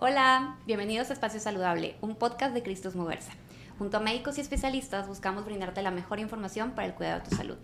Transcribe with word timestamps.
Hola, 0.00 0.56
bienvenidos 0.64 1.10
a 1.10 1.14
Espacio 1.14 1.40
Saludable, 1.40 1.96
un 2.02 2.14
podcast 2.14 2.54
de 2.54 2.62
Cristos 2.62 2.94
Moversa. 2.94 3.32
Junto 3.80 3.96
a 3.96 4.00
médicos 4.00 4.38
y 4.38 4.40
especialistas 4.40 5.08
buscamos 5.08 5.44
brindarte 5.44 5.82
la 5.82 5.90
mejor 5.90 6.20
información 6.20 6.70
para 6.70 6.86
el 6.86 6.94
cuidado 6.94 7.18
de 7.18 7.28
tu 7.28 7.34
salud. 7.34 7.56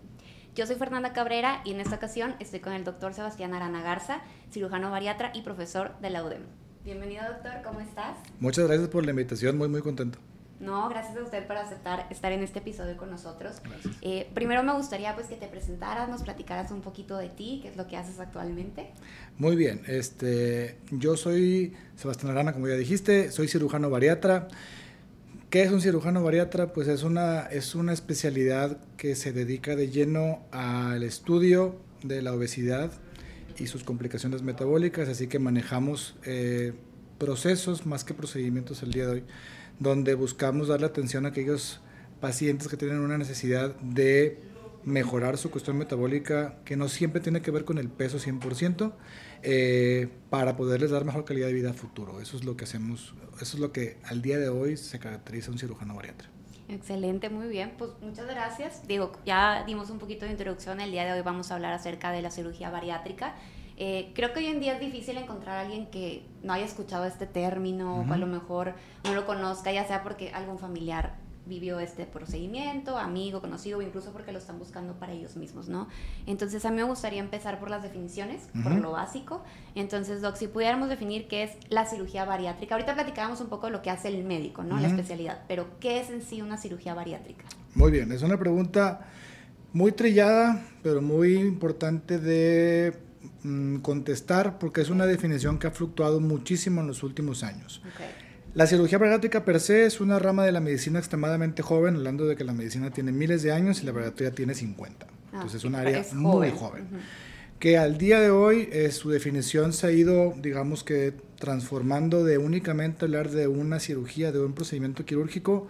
Yo 0.57 0.67
soy 0.67 0.75
Fernanda 0.75 1.12
Cabrera 1.12 1.61
y 1.65 1.71
en 1.71 1.79
esta 1.79 1.95
ocasión 1.95 2.35
estoy 2.41 2.59
con 2.59 2.73
el 2.73 2.83
doctor 2.83 3.15
Sebastián 3.15 3.55
Arana 3.55 3.83
Garza, 3.83 4.21
cirujano 4.51 4.91
bariatra 4.91 5.31
y 5.33 5.43
profesor 5.43 5.97
de 6.01 6.11
la 6.11 6.25
UDEM. 6.25 6.43
Bienvenido 6.85 7.23
doctor, 7.25 7.62
¿cómo 7.62 7.79
estás? 7.79 8.18
Muchas 8.41 8.66
gracias 8.66 8.89
por 8.89 9.05
la 9.05 9.12
invitación, 9.12 9.57
muy 9.57 9.69
muy 9.69 9.82
contento. 9.82 10.19
No, 10.61 10.89
gracias 10.89 11.16
a 11.16 11.23
usted 11.23 11.46
por 11.46 11.57
aceptar 11.57 12.07
estar 12.11 12.32
en 12.32 12.43
este 12.43 12.61
episodio 12.61 12.96
con 12.96 13.11
nosotros. 13.11 13.57
Eh, 14.03 14.30
primero 14.34 14.62
me 14.62 14.73
gustaría 14.75 15.14
pues 15.14 15.27
que 15.27 15.36
te 15.36 15.46
presentaras, 15.46 16.09
nos 16.09 16.23
platicaras 16.23 16.71
un 16.71 16.80
poquito 16.80 17.16
de 17.16 17.29
ti, 17.29 17.61
qué 17.62 17.68
es 17.68 17.77
lo 17.77 17.86
que 17.86 17.96
haces 17.96 18.21
actualmente. 18.21 18.90
Muy 19.36 19.57
bien, 19.57 19.82
este, 19.86 20.79
yo 20.90 21.17
soy 21.17 21.75
Sebastián 21.96 22.32
Arana, 22.32 22.53
como 22.53 22.68
ya 22.68 22.75
dijiste, 22.75 23.30
soy 23.30 23.48
cirujano 23.48 23.90
bariatra. 23.90 24.49
¿Qué 25.50 25.63
es 25.63 25.71
un 25.71 25.80
cirujano 25.80 26.22
bariatra? 26.22 26.72
Pues 26.72 26.89
es 26.89 27.02
una, 27.02 27.43
es 27.43 27.75
una 27.75 27.93
especialidad 27.93 28.79
que 28.96 29.14
se 29.14 29.32
dedica 29.32 29.77
de 29.77 29.89
lleno 29.91 30.41
al 30.50 31.02
estudio 31.02 31.77
de 32.02 32.22
la 32.22 32.33
obesidad 32.33 32.92
y 33.58 33.66
sus 33.66 33.84
complicaciones 33.84 34.42
metabólicas, 34.42 35.08
así 35.08 35.27
que 35.27 35.39
manejamos 35.39 36.16
eh, 36.25 36.72
procesos 37.19 37.86
más 37.86 38.05
que 38.05 38.14
procedimientos 38.14 38.83
el 38.83 38.92
día 38.92 39.06
de 39.06 39.12
hoy 39.12 39.25
donde 39.78 40.14
buscamos 40.14 40.69
darle 40.69 40.86
atención 40.86 41.27
a 41.27 41.31
aquellos 41.31 41.81
pacientes 42.20 42.69
que 42.69 42.77
tienen 42.77 43.00
una 43.00 43.19
necesidad 43.19 43.75
de 43.77 44.41
mejorar 44.84 45.39
su 45.39 45.50
cuestión 45.50 45.78
metabólica, 45.78 46.58
que 46.64 46.77
no 46.77 46.89
siempre 46.89 47.20
tiene 47.20 47.41
que 47.41 47.50
ver 47.50 47.64
con 47.64 47.78
el 47.78 47.89
peso 47.89 48.19
100%, 48.19 48.92
eh, 49.42 50.08
para 50.31 50.56
poderles 50.56 50.91
dar 50.91 51.05
mejor 51.05 51.25
calidad 51.25 51.47
de 51.47 51.55
vida 51.55 51.70
a 51.70 51.75
futuro. 51.75 52.20
Eso 52.20 52.36
es 52.36 52.45
lo 52.45 52.56
que 52.56 52.64
hacemos, 52.64 53.14
eso 53.41 53.56
es 53.56 53.61
lo 53.61 53.72
que 53.72 53.98
al 54.05 54.20
día 54.22 54.39
de 54.39 54.48
hoy 54.48 54.77
se 54.77 54.98
caracteriza 54.98 55.50
un 55.50 55.58
cirujano 55.58 55.94
bariatra. 55.94 56.28
Excelente, 56.69 57.28
muy 57.28 57.48
bien. 57.48 57.72
Pues 57.77 57.91
muchas 58.00 58.27
gracias. 58.27 58.86
Digo, 58.86 59.12
ya 59.27 59.64
dimos 59.66 59.91
un 59.91 59.98
poquito 59.98 60.25
de 60.25 60.33
introducción. 60.33 60.81
El 60.81 60.92
día 60.92 61.05
de 61.05 61.12
hoy 61.12 61.22
vamos 61.22 61.50
a 61.50 61.56
hablar 61.56 61.72
acerca 61.72 62.10
de 62.10 62.22
la 62.22 62.31
cirugía 62.31 62.70
bariátrica. 62.70 63.34
Eh, 63.77 64.12
creo 64.14 64.33
que 64.33 64.41
hoy 64.41 64.47
en 64.47 64.61
día 64.61 64.75
es 64.75 64.80
difícil 64.80 65.17
encontrar 65.17 65.58
a 65.58 65.61
alguien 65.62 65.86
que 65.86 66.25
no 66.42 66.53
haya 66.53 66.64
escuchado 66.64 67.05
este 67.06 67.27
término 67.27 68.00
o 68.00 68.12
a 68.12 68.16
lo 68.16 68.27
mejor 68.27 68.75
no 69.05 69.14
lo 69.14 69.27
conozca, 69.27 69.72
ya 69.72 69.84
sea 69.86 70.03
porque 70.03 70.31
algún 70.31 70.58
familiar 70.58 71.16
vivió 71.47 71.78
este 71.78 72.06
procedimiento, 72.06 72.97
amigo, 72.97 73.41
conocido 73.41 73.78
o 73.78 73.83
incluso 73.83 74.12
porque 74.12 74.33
lo 74.33 74.39
están 74.39 74.58
buscando 74.58 74.94
para 74.94 75.12
ellos 75.12 75.36
mismos, 75.36 75.69
¿no? 75.69 75.89
Entonces 76.27 76.64
a 76.64 76.70
mí 76.70 76.77
me 76.77 76.84
gustaría 76.84 77.20
empezar 77.20 77.61
por 77.61 77.70
las 77.70 77.83
definiciones, 77.83 78.48
por 78.62 78.72
lo 78.77 78.92
básico. 78.92 79.42
Entonces, 79.75 80.22
Doc, 80.22 80.36
si 80.36 80.48
pudiéramos 80.48 80.88
definir 80.88 81.28
qué 81.28 81.42
es 81.42 81.53
la 81.69 81.84
cirugía 81.84 82.25
bariátrica, 82.25 82.75
ahorita 82.75 82.94
platicábamos 82.94 83.41
un 83.41 83.48
poco 83.48 83.66
de 83.66 83.72
lo 83.72 83.83
que 83.83 83.91
hace 83.91 84.09
el 84.09 84.25
médico, 84.25 84.62
¿no? 84.62 84.78
La 84.81 84.88
especialidad, 84.88 85.42
pero 85.47 85.66
¿qué 85.81 86.00
es 86.00 86.11
en 86.11 86.22
sí 86.22 86.41
una 86.41 86.56
cirugía 86.56 86.94
bariátrica? 86.94 87.44
Muy 87.75 87.91
bien, 87.91 88.11
es 88.12 88.22
una 88.22 88.38
pregunta 88.38 89.06
muy 89.72 89.92
trillada, 89.92 90.64
pero 90.83 91.03
muy 91.03 91.34
importante 91.34 92.19
de 92.19 92.94
Mm, 93.45 93.81
contestar 93.81 94.59
porque 94.59 94.81
es 94.81 94.89
una 94.89 95.05
definición 95.05 95.59
que 95.59 95.67
ha 95.67 95.70
fluctuado 95.70 96.19
muchísimo 96.19 96.81
en 96.81 96.87
los 96.87 97.03
últimos 97.03 97.42
años. 97.42 97.83
La 98.55 98.67
cirugía 98.67 98.97
bariátrica 98.97 99.45
per 99.45 99.61
se 99.61 99.84
es 99.84 100.00
una 100.00 100.19
rama 100.19 100.47
de 100.47 100.53
la 100.53 100.61
medicina 100.61 100.98
extremadamente 100.98 101.61
joven, 101.61 101.97
hablando 101.97 102.25
de 102.25 102.37
que 102.37 102.45
la 102.45 102.55
medicina 102.55 102.91
tiene 102.91 103.12
miles 103.12 103.42
de 103.42 103.53
años 103.53 103.83
y 103.83 103.87
la 103.87 103.92
bariatría 103.92 104.31
tiene 104.31 104.55
50. 104.55 105.06
Ah, 105.06 105.11
Entonces 105.34 105.59
es 105.59 105.65
un 105.65 105.75
área 105.75 106.06
muy 106.15 106.53
joven. 106.53 106.87
Que 107.59 107.77
al 107.77 107.98
día 107.98 108.19
de 108.19 108.31
hoy 108.31 108.70
eh, 108.72 108.91
su 108.92 109.11
definición 109.11 109.75
se 109.75 109.89
ha 109.89 109.91
ido, 109.91 110.33
digamos 110.41 110.83
que, 110.83 111.12
transformando 111.39 112.25
de 112.25 112.39
únicamente 112.39 113.05
hablar 113.05 113.28
de 113.28 113.47
una 113.47 113.78
cirugía, 113.78 114.33
de 114.33 114.41
un 114.41 114.55
procedimiento 114.55 115.05
quirúrgico, 115.05 115.69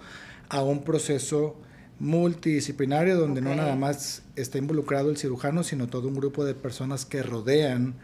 a 0.48 0.62
un 0.62 0.84
proceso 0.84 1.56
multidisciplinario 2.00 3.16
donde 3.16 3.40
no 3.40 3.54
nada 3.54 3.76
más 3.76 4.22
está 4.36 4.58
involucrado 4.58 5.10
el 5.10 5.16
cirujano, 5.16 5.62
sino 5.62 5.86
todo 5.86 6.08
un 6.08 6.14
grupo 6.14 6.44
de 6.44 6.55
personas 6.55 7.05
que 7.05 7.22
rodean 7.22 7.94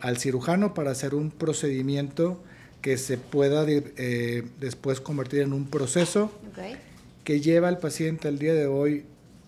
al 0.00 0.18
cirujano 0.18 0.74
para 0.74 0.90
hacer 0.90 1.14
un 1.14 1.30
procedimiento 1.30 2.42
que 2.82 2.96
se 2.98 3.18
pueda 3.18 3.64
eh, 3.68 4.44
después 4.60 5.00
convertir 5.00 5.40
en 5.40 5.52
un 5.52 5.66
proceso 5.66 6.30
que 7.24 7.40
lleva 7.40 7.68
al 7.68 7.78
paciente 7.78 8.28
al 8.28 8.38
día 8.38 8.54
de 8.54 8.66
hoy 8.66 9.04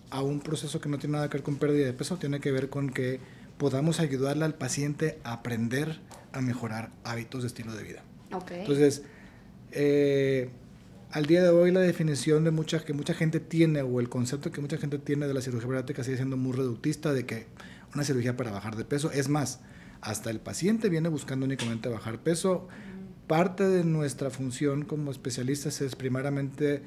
a 0.09 0.21
un 0.21 0.41
proceso 0.41 0.81
que 0.81 0.89
no 0.89 0.99
tiene 0.99 1.13
nada 1.13 1.29
que 1.29 1.37
ver 1.37 1.43
con 1.43 1.55
pérdida 1.55 1.85
de 1.85 1.93
peso, 1.93 2.17
tiene 2.17 2.39
que 2.39 2.51
ver 2.51 2.69
con 2.69 2.89
que 2.89 3.19
podamos 3.57 3.99
ayudarle 3.99 4.45
al 4.45 4.55
paciente 4.55 5.19
a 5.23 5.33
aprender 5.33 5.99
a 6.33 6.41
mejorar 6.41 6.91
hábitos 7.03 7.43
de 7.43 7.47
estilo 7.47 7.73
de 7.73 7.83
vida. 7.83 8.03
Entonces, 8.51 9.03
eh, 9.71 10.49
al 11.11 11.25
día 11.25 11.43
de 11.43 11.49
hoy 11.49 11.71
la 11.71 11.81
definición 11.81 12.43
de 12.43 12.51
mucha, 12.51 12.83
que 12.83 12.93
mucha 12.93 13.13
gente 13.13 13.39
tiene 13.39 13.81
o 13.81 13.99
el 13.99 14.09
concepto 14.09 14.51
que 14.51 14.61
mucha 14.61 14.77
gente 14.77 14.97
tiene 14.97 15.27
de 15.27 15.33
la 15.33 15.41
cirugía 15.41 15.67
bariátrica 15.67 16.03
sigue 16.03 16.17
siendo 16.17 16.37
muy 16.37 16.53
reductista 16.53 17.13
de 17.13 17.25
que 17.25 17.47
una 17.93 18.03
cirugía 18.03 18.37
para 18.37 18.51
bajar 18.51 18.77
de 18.77 18.85
peso, 18.85 19.11
es 19.11 19.27
más, 19.27 19.59
hasta 19.99 20.29
el 20.29 20.39
paciente 20.39 20.89
viene 20.89 21.09
buscando 21.09 21.45
únicamente 21.45 21.89
bajar 21.89 22.19
peso. 22.19 22.69
Parte 23.27 23.67
de 23.67 23.83
nuestra 23.83 24.29
función 24.29 24.85
como 24.85 25.11
especialistas 25.11 25.81
es 25.81 25.95
primeramente 25.95 26.81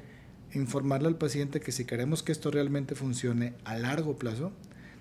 informarle 0.53 1.07
al 1.07 1.17
paciente 1.17 1.59
que 1.59 1.71
si 1.71 1.85
queremos 1.85 2.23
que 2.23 2.31
esto 2.31 2.49
realmente 2.49 2.95
funcione 2.95 3.53
a 3.63 3.77
largo 3.77 4.17
plazo, 4.17 4.51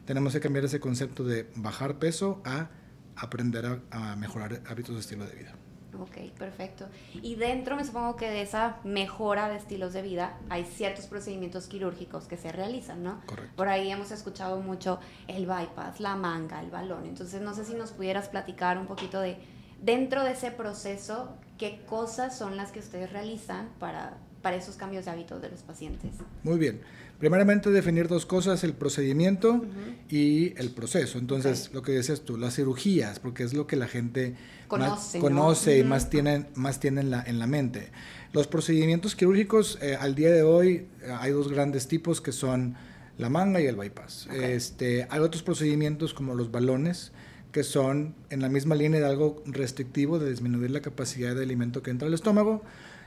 tenemos 0.05 0.35
que 0.35 0.41
cambiar 0.41 0.67
ese 0.67 0.81
concepto 0.81 1.25
de 1.25 1.47
bajar 1.57 1.99
peso 1.99 2.43
a 2.45 2.71
aprender 3.17 3.81
a 3.91 4.17
mejorar 4.17 4.61
hábitos 4.67 4.95
de 4.95 5.01
estilo 5.01 5.27
de 5.27 5.35
vida. 5.35 5.55
Ok, 6.01 6.33
perfecto. 6.39 6.87
Y 7.15 7.37
dentro 7.37 7.77
me 7.77 7.85
supongo 7.85 8.17
que 8.17 8.29
de 8.29 8.43
esa 8.43 8.79
mejora 8.85 9.49
de 9.49 9.57
estilos 9.57 9.93
de 9.93 10.03
vida 10.03 10.39
hay 10.51 10.65
ciertos 10.65 11.07
procedimientos 11.07 11.67
quirúrgicos 11.67 12.27
que 12.27 12.37
se 12.37 12.53
realizan, 12.53 13.03
¿no? 13.03 13.21
Correcto. 13.27 13.53
Por 13.57 13.69
ahí 13.69 13.91
hemos 13.91 14.11
escuchado 14.11 14.61
mucho 14.61 14.99
el 15.29 15.47
bypass, 15.47 16.01
la 16.01 16.17
manga, 16.17 16.61
el 16.61 16.71
balón. 16.71 17.07
Entonces 17.07 17.41
no 17.43 17.55
sé 17.55 17.65
si 17.65 17.75
nos 17.75 17.93
pudieras 17.93 18.29
platicar 18.29 18.79
un 18.79 18.87
poquito 18.87 19.21
de 19.21 19.37
dentro 19.85 20.25
de 20.25 20.33
ese 20.33 20.51
proceso, 20.51 21.37
qué 21.59 21.85
cosas 21.87 22.37
son 22.37 22.57
las 22.57 22.73
que 22.73 22.81
ustedes 22.81 23.13
realizan 23.13 23.69
para, 23.79 24.15
para 24.45 24.57
esos 24.57 24.77
cambios 24.77 25.07
de 25.07 25.11
hábitos 25.11 25.41
de 25.41 25.49
los 25.49 25.63
pacientes. 25.63 26.11
Muy 26.43 26.59
bien. 26.59 26.83
Primeramente 27.19 27.71
definir 27.71 28.09
dos 28.09 28.27
cosas, 28.27 28.63
el 28.63 28.75
procedimiento 28.75 29.65
y 30.11 30.53
el 30.61 30.71
proceso. 30.71 31.19
Entonces, 31.19 31.71
lo 31.73 31.81
que 31.81 31.93
decías 31.93 32.21
tú, 32.21 32.37
las 32.37 32.55
cirugías, 32.55 33.21
porque 33.21 33.43
es 33.43 33.55
lo 33.55 33.67
que 33.67 33.77
la 33.77 33.89
gente 33.89 34.35
conoce, 34.69 35.19
conoce 35.19 35.79
y 35.79 35.85
más 35.85 36.11
tienen, 36.11 36.49
más 36.55 36.79
tienen 36.79 37.11
la, 37.11 37.23
en 37.23 37.39
la 37.39 37.47
mente. 37.47 37.91
Los 38.35 38.47
procedimientos 38.47 39.17
quirúrgicos, 39.17 39.79
eh, 39.81 39.97
al 39.99 40.15
día 40.15 40.31
de 40.31 40.43
hoy, 40.43 40.89
eh, 41.01 41.17
hay 41.19 41.33
dos 41.33 41.51
grandes 41.51 41.89
tipos 41.89 42.21
que 42.21 42.33
son 42.33 42.77
la 43.17 43.31
manga 43.31 43.63
y 43.63 43.67
el 43.67 43.77
bypass. 43.77 44.29
Este, 44.31 45.07
hay 45.09 45.21
otros 45.21 45.43
procedimientos 45.43 46.13
como 46.13 46.35
los 46.35 46.51
balones, 46.51 47.13
que 47.51 47.63
son 47.63 48.15
en 48.29 48.43
la 48.43 48.51
misma 48.51 48.75
línea 48.75 49.01
de 49.01 49.07
algo 49.07 49.43
restrictivo, 49.47 50.19
de 50.19 50.29
disminuir 50.29 50.71
la 50.71 50.83
capacidad 50.83 51.35
de 51.35 51.45
alimento 51.45 51.83
que 51.83 51.91
entra 51.91 52.09
al 52.09 52.13
estómago 52.13 52.63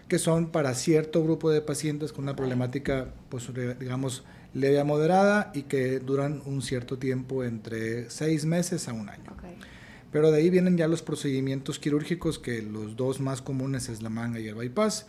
que 0.08 0.20
son 0.20 0.52
para 0.52 0.74
cierto 0.74 1.24
grupo 1.24 1.52
de 1.52 1.62
pacientes 1.62 2.14
con 2.14 2.24
una 2.24 2.36
problemática, 2.36 3.10
pues, 3.30 3.50
digamos, 3.80 4.24
leve 4.54 4.80
a 4.80 4.84
moderada 4.84 5.52
y 5.54 5.64
que 5.64 6.00
duran 6.00 6.42
un 6.46 6.62
cierto 6.62 6.98
tiempo 6.98 7.44
entre 7.44 8.10
seis 8.10 8.46
meses 8.46 8.88
a 8.88 8.94
un 8.94 9.10
año. 9.10 9.36
Pero 10.12 10.32
de 10.32 10.40
ahí 10.40 10.50
vienen 10.50 10.78
ya 10.78 10.88
los 10.88 11.02
procedimientos 11.02 11.80
quirúrgicos, 11.80 12.40
que 12.40 12.62
los 12.62 12.96
dos 12.96 13.20
más 13.20 13.42
comunes 13.42 13.90
es 13.90 14.02
la 14.02 14.10
manga 14.10 14.40
y 14.40 14.48
el 14.48 14.56
bypass. 14.56 15.06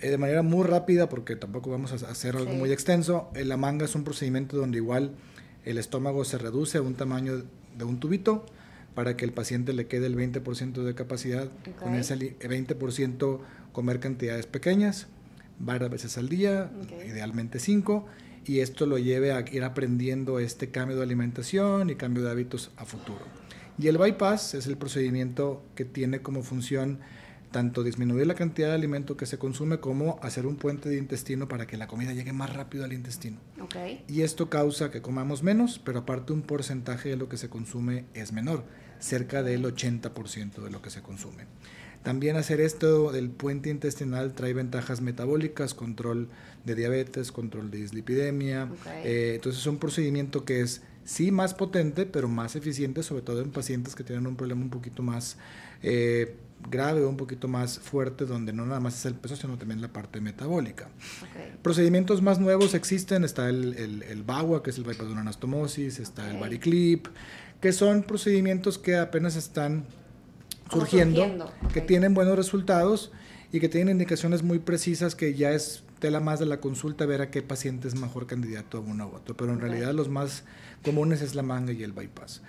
Eh, 0.00 0.10
de 0.10 0.18
manera 0.18 0.42
muy 0.42 0.64
rápida, 0.64 1.08
porque 1.08 1.34
tampoco 1.34 1.70
vamos 1.70 1.92
a 1.92 2.10
hacer 2.10 2.36
algo 2.36 2.52
muy 2.52 2.70
extenso, 2.70 3.30
eh, 3.34 3.44
la 3.44 3.56
manga 3.56 3.84
es 3.84 3.94
un 3.94 4.04
procedimiento 4.04 4.56
donde 4.56 4.78
igual 4.78 5.12
el 5.64 5.76
estómago 5.76 6.24
se 6.24 6.38
reduce 6.38 6.78
a 6.78 6.82
un 6.82 6.94
tamaño 6.94 7.42
de 7.76 7.84
un 7.84 7.98
tubito 7.98 8.46
para 8.94 9.16
que 9.16 9.24
el 9.24 9.32
paciente 9.32 9.72
le 9.72 9.86
quede 9.86 10.06
el 10.06 10.16
20% 10.16 10.84
de 10.84 10.94
capacidad. 10.94 11.48
Con 11.80 11.94
ese 11.94 12.16
20% 12.16 13.40
comer 13.72 14.00
cantidades 14.00 14.46
pequeñas, 14.46 15.06
varias 15.58 15.90
veces 15.90 16.18
al 16.18 16.28
día, 16.28 16.70
idealmente 17.06 17.58
cinco, 17.58 18.06
y 18.44 18.60
esto 18.60 18.86
lo 18.86 18.98
lleve 18.98 19.32
a 19.32 19.44
ir 19.52 19.64
aprendiendo 19.64 20.38
este 20.38 20.70
cambio 20.70 20.96
de 20.96 21.02
alimentación 21.02 21.90
y 21.90 21.96
cambio 21.96 22.24
de 22.24 22.30
hábitos 22.30 22.70
a 22.76 22.84
futuro. 22.84 23.24
Y 23.78 23.88
el 23.88 23.98
bypass 23.98 24.54
es 24.54 24.66
el 24.66 24.76
procedimiento 24.76 25.62
que 25.74 25.84
tiene 25.84 26.20
como 26.20 26.42
función 26.42 26.98
tanto 27.50 27.82
disminuir 27.82 28.26
la 28.26 28.34
cantidad 28.34 28.68
de 28.68 28.74
alimento 28.74 29.16
que 29.16 29.26
se 29.26 29.38
consume 29.38 29.78
como 29.78 30.18
hacer 30.22 30.46
un 30.46 30.56
puente 30.56 30.88
de 30.88 30.98
intestino 30.98 31.48
para 31.48 31.66
que 31.66 31.76
la 31.76 31.86
comida 31.86 32.12
llegue 32.12 32.32
más 32.32 32.54
rápido 32.54 32.84
al 32.84 32.92
intestino. 32.92 33.38
Y 34.06 34.22
esto 34.22 34.50
causa 34.50 34.90
que 34.90 35.00
comamos 35.00 35.42
menos, 35.42 35.78
pero 35.78 36.00
aparte 36.00 36.32
un 36.32 36.42
porcentaje 36.42 37.10
de 37.10 37.16
lo 37.16 37.28
que 37.28 37.36
se 37.36 37.48
consume 37.48 38.04
es 38.14 38.32
menor, 38.32 38.64
cerca 38.98 39.42
del 39.42 39.64
80% 39.64 40.62
de 40.62 40.70
lo 40.70 40.82
que 40.82 40.90
se 40.90 41.02
consume. 41.02 41.44
También 42.02 42.36
hacer 42.36 42.60
esto 42.60 43.12
del 43.12 43.30
puente 43.30 43.70
intestinal 43.70 44.32
trae 44.34 44.54
ventajas 44.54 45.00
metabólicas, 45.00 45.74
control 45.74 46.28
de 46.64 46.74
diabetes, 46.74 47.32
control 47.32 47.70
de 47.70 47.78
dislipidemia. 47.78 48.68
Eh, 49.04 49.32
entonces 49.36 49.60
es 49.60 49.66
un 49.66 49.78
procedimiento 49.78 50.44
que 50.44 50.60
es 50.60 50.82
sí 51.04 51.32
más 51.32 51.54
potente, 51.54 52.06
pero 52.06 52.28
más 52.28 52.54
eficiente, 52.54 53.02
sobre 53.02 53.22
todo 53.22 53.40
en 53.40 53.50
pacientes 53.50 53.94
que 53.94 54.04
tienen 54.04 54.26
un 54.26 54.36
problema 54.36 54.62
un 54.62 54.70
poquito 54.70 55.02
más, 55.02 55.38
eh, 55.82 56.36
grave 56.70 57.02
o 57.04 57.08
un 57.08 57.16
poquito 57.16 57.48
más 57.48 57.78
fuerte, 57.78 58.24
donde 58.26 58.52
no 58.52 58.66
nada 58.66 58.80
más 58.80 58.98
es 58.98 59.06
el 59.06 59.14
peso, 59.14 59.36
sino 59.36 59.56
también 59.56 59.80
la 59.80 59.88
parte 59.88 60.20
metabólica. 60.20 60.88
Procedimientos 61.62 62.20
más 62.20 62.40
nuevos 62.40 62.74
existen, 62.74 63.24
está 63.24 63.48
el, 63.48 63.74
el, 63.74 64.24
que 64.62 64.70
es 64.70 64.78
el 64.78 64.84
bypass 64.84 65.06
de 65.06 65.12
una 65.12 65.20
anastomosis, 65.22 65.98
está 65.98 66.30
el 66.30 66.38
Bariclip, 66.38 67.06
que 67.60 67.72
son 67.72 68.02
procedimientos 68.02 68.78
que 68.78 68.96
apenas 68.96 69.36
están 69.36 69.84
surgiendo, 70.70 71.52
que 71.72 71.80
tienen 71.80 72.14
buenos 72.14 72.36
resultados 72.36 73.12
y 73.52 73.60
que 73.60 73.68
tienen 73.68 73.92
indicaciones 73.92 74.42
muy 74.42 74.58
precisas 74.58 75.14
que 75.14 75.34
ya 75.34 75.52
es 75.52 75.84
tela 75.98 76.20
más 76.20 76.38
de 76.38 76.46
la 76.46 76.60
consulta 76.60 77.06
ver 77.06 77.22
a 77.22 77.30
qué 77.30 77.42
paciente 77.42 77.88
es 77.88 77.94
mejor 77.94 78.26
candidato 78.26 78.78
a 78.78 78.80
uno 78.80 79.08
u 79.08 79.16
otro, 79.16 79.36
pero 79.36 79.52
en 79.52 79.60
realidad 79.60 79.92
los 79.92 80.08
más 80.08 80.44
comunes 80.84 81.22
es 81.22 81.34
la 81.34 81.42
manga 81.42 81.72
y 81.72 81.82
el 81.82 81.92
bypass 81.92 82.42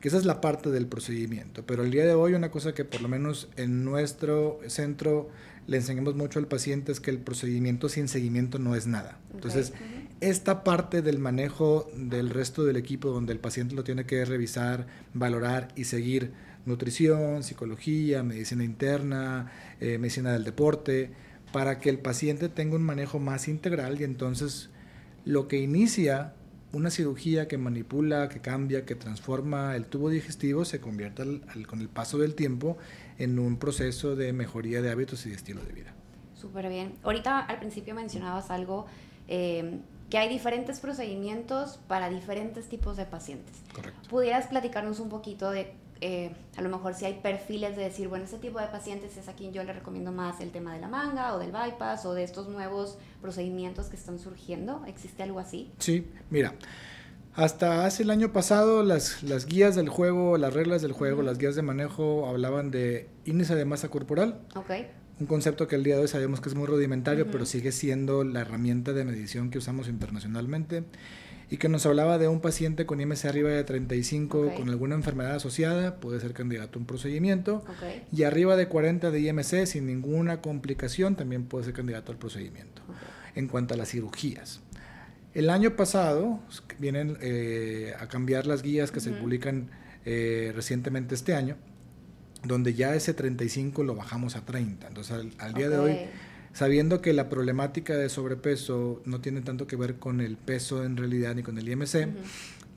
que 0.00 0.08
esa 0.08 0.18
es 0.18 0.24
la 0.24 0.40
parte 0.40 0.70
del 0.70 0.86
procedimiento. 0.86 1.64
Pero 1.64 1.82
el 1.82 1.90
día 1.90 2.04
de 2.04 2.14
hoy 2.14 2.34
una 2.34 2.50
cosa 2.50 2.74
que 2.74 2.84
por 2.84 3.00
lo 3.00 3.08
menos 3.08 3.48
en 3.56 3.84
nuestro 3.84 4.60
centro 4.66 5.30
le 5.66 5.78
enseñamos 5.78 6.14
mucho 6.14 6.38
al 6.38 6.46
paciente 6.46 6.92
es 6.92 7.00
que 7.00 7.10
el 7.10 7.18
procedimiento 7.18 7.88
sin 7.88 8.08
seguimiento 8.08 8.58
no 8.58 8.76
es 8.76 8.86
nada. 8.86 9.18
Entonces, 9.34 9.72
esta 10.20 10.64
parte 10.64 11.02
del 11.02 11.18
manejo 11.18 11.90
del 11.96 12.30
resto 12.30 12.64
del 12.64 12.76
equipo 12.76 13.10
donde 13.10 13.32
el 13.32 13.40
paciente 13.40 13.74
lo 13.74 13.84
tiene 13.84 14.06
que 14.06 14.24
revisar, 14.24 14.86
valorar 15.12 15.68
y 15.76 15.84
seguir 15.84 16.32
nutrición, 16.66 17.42
psicología, 17.42 18.22
medicina 18.22 18.64
interna, 18.64 19.50
eh, 19.80 19.98
medicina 19.98 20.32
del 20.32 20.44
deporte, 20.44 21.10
para 21.52 21.78
que 21.78 21.88
el 21.88 21.98
paciente 21.98 22.48
tenga 22.48 22.76
un 22.76 22.82
manejo 22.82 23.18
más 23.18 23.48
integral 23.48 24.00
y 24.00 24.04
entonces 24.04 24.70
lo 25.24 25.48
que 25.48 25.58
inicia 25.58 26.34
una 26.72 26.90
cirugía 26.90 27.48
que 27.48 27.56
manipula, 27.56 28.28
que 28.28 28.40
cambia, 28.40 28.84
que 28.84 28.94
transforma 28.94 29.76
el 29.76 29.86
tubo 29.86 30.10
digestivo 30.10 30.64
se 30.64 30.80
convierte 30.80 31.40
con 31.66 31.80
el 31.80 31.88
paso 31.88 32.18
del 32.18 32.34
tiempo 32.34 32.76
en 33.18 33.38
un 33.38 33.56
proceso 33.56 34.16
de 34.16 34.32
mejoría 34.32 34.82
de 34.82 34.90
hábitos 34.90 35.24
y 35.26 35.30
de 35.30 35.36
estilo 35.36 35.62
de 35.62 35.72
vida. 35.72 35.94
Súper 36.34 36.68
bien. 36.68 36.94
Ahorita 37.02 37.40
al 37.40 37.58
principio 37.58 37.94
mencionabas 37.94 38.50
algo, 38.50 38.86
eh, 39.28 39.78
que 40.10 40.18
hay 40.18 40.28
diferentes 40.28 40.80
procedimientos 40.80 41.80
para 41.88 42.10
diferentes 42.10 42.68
tipos 42.68 42.96
de 42.96 43.06
pacientes. 43.06 43.56
Correcto. 43.74 44.08
¿Pudieras 44.08 44.46
platicarnos 44.46 45.00
un 45.00 45.08
poquito 45.08 45.50
de 45.50 45.72
eh, 46.00 46.32
a 46.56 46.62
lo 46.62 46.68
mejor 46.68 46.94
si 46.94 47.04
hay 47.04 47.14
perfiles 47.14 47.76
de 47.76 47.82
decir, 47.82 48.08
bueno, 48.08 48.24
ese 48.24 48.38
tipo 48.38 48.60
de 48.60 48.66
pacientes 48.66 49.16
es 49.16 49.28
a 49.28 49.32
quien 49.34 49.52
yo 49.52 49.62
le 49.64 49.72
recomiendo 49.72 50.12
más 50.12 50.40
el 50.40 50.50
tema 50.50 50.74
de 50.74 50.80
la 50.80 50.88
manga 50.88 51.34
o 51.34 51.38
del 51.38 51.52
bypass 51.52 52.04
o 52.06 52.14
de 52.14 52.24
estos 52.24 52.48
nuevos 52.48 52.98
procedimientos 53.20 53.86
que 53.86 53.96
están 53.96 54.18
surgiendo. 54.18 54.82
¿Existe 54.86 55.22
algo 55.22 55.38
así? 55.38 55.72
Sí, 55.78 56.06
mira. 56.30 56.54
Hasta 57.34 57.84
hace 57.84 58.02
el 58.02 58.10
año 58.10 58.32
pasado 58.32 58.82
las, 58.82 59.22
las 59.22 59.44
guías 59.44 59.76
del 59.76 59.90
juego, 59.90 60.38
las 60.38 60.54
reglas 60.54 60.80
del 60.80 60.92
juego, 60.92 61.22
las 61.22 61.36
guías 61.36 61.54
de 61.54 61.60
manejo 61.60 62.26
hablaban 62.26 62.70
de 62.70 63.10
índice 63.26 63.54
de 63.54 63.66
masa 63.66 63.90
corporal. 63.90 64.40
Okay. 64.54 64.88
Un 65.20 65.26
concepto 65.26 65.68
que 65.68 65.76
el 65.76 65.84
día 65.84 65.96
de 65.96 66.02
hoy 66.02 66.08
sabemos 66.08 66.40
que 66.40 66.48
es 66.48 66.54
muy 66.54 66.66
rudimentario, 66.66 67.30
pero 67.30 67.44
sigue 67.44 67.72
siendo 67.72 68.24
la 68.24 68.40
herramienta 68.40 68.94
de 68.94 69.04
medición 69.04 69.50
que 69.50 69.58
usamos 69.58 69.88
internacionalmente 69.88 70.84
y 71.50 71.58
que 71.58 71.68
nos 71.68 71.86
hablaba 71.86 72.18
de 72.18 72.28
un 72.28 72.40
paciente 72.40 72.86
con 72.86 73.00
IMC 73.00 73.26
arriba 73.26 73.50
de 73.50 73.62
35 73.62 74.54
con 74.56 74.68
alguna 74.68 74.94
enfermedad 74.96 75.36
asociada, 75.36 75.96
puede 75.96 76.20
ser 76.20 76.32
candidato 76.32 76.78
a 76.78 76.80
un 76.80 76.86
procedimiento, 76.86 77.64
y 78.12 78.24
arriba 78.24 78.56
de 78.56 78.68
40 78.68 79.10
de 79.10 79.20
IMC 79.20 79.66
sin 79.66 79.86
ninguna 79.86 80.40
complicación 80.40 81.14
también 81.14 81.44
puede 81.44 81.66
ser 81.66 81.74
candidato 81.74 82.10
al 82.10 82.18
procedimiento. 82.18 82.82
En 83.34 83.48
cuanto 83.48 83.74
a 83.74 83.76
las 83.76 83.90
cirugías. 83.90 84.60
El 85.34 85.50
año 85.50 85.76
pasado 85.76 86.40
vienen 86.78 87.18
eh, 87.20 87.92
a 88.00 88.08
cambiar 88.08 88.46
las 88.46 88.62
guías 88.62 88.90
que 88.90 89.00
se 89.00 89.10
publican 89.10 89.68
eh, 90.06 90.52
recientemente 90.54 91.14
este 91.14 91.34
año, 91.34 91.56
donde 92.42 92.72
ya 92.72 92.94
ese 92.94 93.12
35 93.12 93.84
lo 93.84 93.94
bajamos 93.94 94.34
a 94.36 94.46
30. 94.46 94.88
Entonces 94.88 95.26
al, 95.38 95.52
día 95.52 95.68
de 95.68 95.78
hoy 95.78 95.98
sabiendo 96.56 97.02
que 97.02 97.12
la 97.12 97.28
problemática 97.28 97.98
de 97.98 98.08
sobrepeso 98.08 99.02
no 99.04 99.20
tiene 99.20 99.42
tanto 99.42 99.66
que 99.66 99.76
ver 99.76 99.96
con 99.96 100.22
el 100.22 100.38
peso 100.38 100.84
en 100.84 100.96
realidad 100.96 101.34
ni 101.34 101.42
con 101.42 101.58
el 101.58 101.68
IMC, 101.68 102.08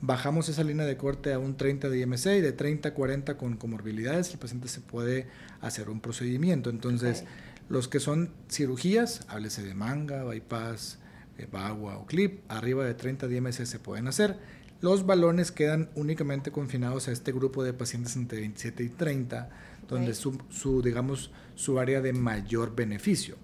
bajamos 0.02 0.50
esa 0.50 0.64
línea 0.64 0.84
de 0.84 0.98
corte 0.98 1.32
a 1.32 1.38
un 1.38 1.56
30 1.56 1.88
de 1.88 2.00
IMC 2.00 2.26
y 2.26 2.40
de 2.42 2.52
30 2.52 2.90
a 2.90 2.92
40 2.92 3.38
con 3.38 3.56
comorbilidades 3.56 4.32
el 4.32 4.38
paciente 4.38 4.68
se 4.68 4.82
puede 4.82 5.28
hacer 5.62 5.88
un 5.88 6.00
procedimiento. 6.00 6.68
Entonces, 6.68 7.24
los 7.70 7.88
que 7.88 8.00
son 8.00 8.28
cirugías, 8.50 9.22
háblese 9.28 9.62
de 9.62 9.72
manga, 9.72 10.24
bypass, 10.24 10.98
eh, 11.38 11.48
bagua 11.50 11.96
o 11.96 12.04
clip, 12.04 12.42
arriba 12.48 12.84
de 12.84 12.92
30 12.92 13.28
de 13.28 13.36
IMC 13.36 13.64
se 13.64 13.78
pueden 13.78 14.08
hacer. 14.08 14.36
Los 14.82 15.06
balones 15.06 15.52
quedan 15.52 15.88
únicamente 15.94 16.50
confinados 16.50 17.08
a 17.08 17.12
este 17.12 17.32
grupo 17.32 17.64
de 17.64 17.72
pacientes 17.72 18.14
entre 18.16 18.40
27 18.40 18.82
y 18.82 18.88
30, 18.90 19.48
donde 19.88 20.12
su, 20.12 20.38
su, 20.50 20.82
digamos, 20.82 21.30
su 21.54 21.78
área 21.78 22.02
de 22.02 22.12
mayor 22.12 22.76
beneficio. 22.76 23.36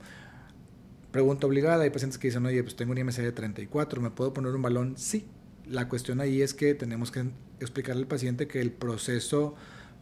Pregunta 1.17 1.47
obligada, 1.47 1.85
hay 1.85 1.89
pacientes 1.89 2.19
que 2.19 2.29
dicen, 2.29 2.45
oye, 2.45 2.63
pues 2.63 2.77
tengo 2.77 2.93
un 2.93 2.99
IMC 2.99 3.17
de 3.17 3.33
34, 3.33 4.03
¿me 4.03 4.11
puedo 4.11 4.35
poner 4.35 4.55
un 4.55 4.61
balón? 4.61 4.99
Sí. 4.99 5.25
La 5.67 5.89
cuestión 5.89 6.21
ahí 6.21 6.43
es 6.43 6.53
que 6.53 6.75
tenemos 6.75 7.11
que 7.11 7.25
explicarle 7.59 8.03
al 8.03 8.07
paciente 8.07 8.47
que 8.47 8.61
el 8.61 8.71
proceso 8.71 9.55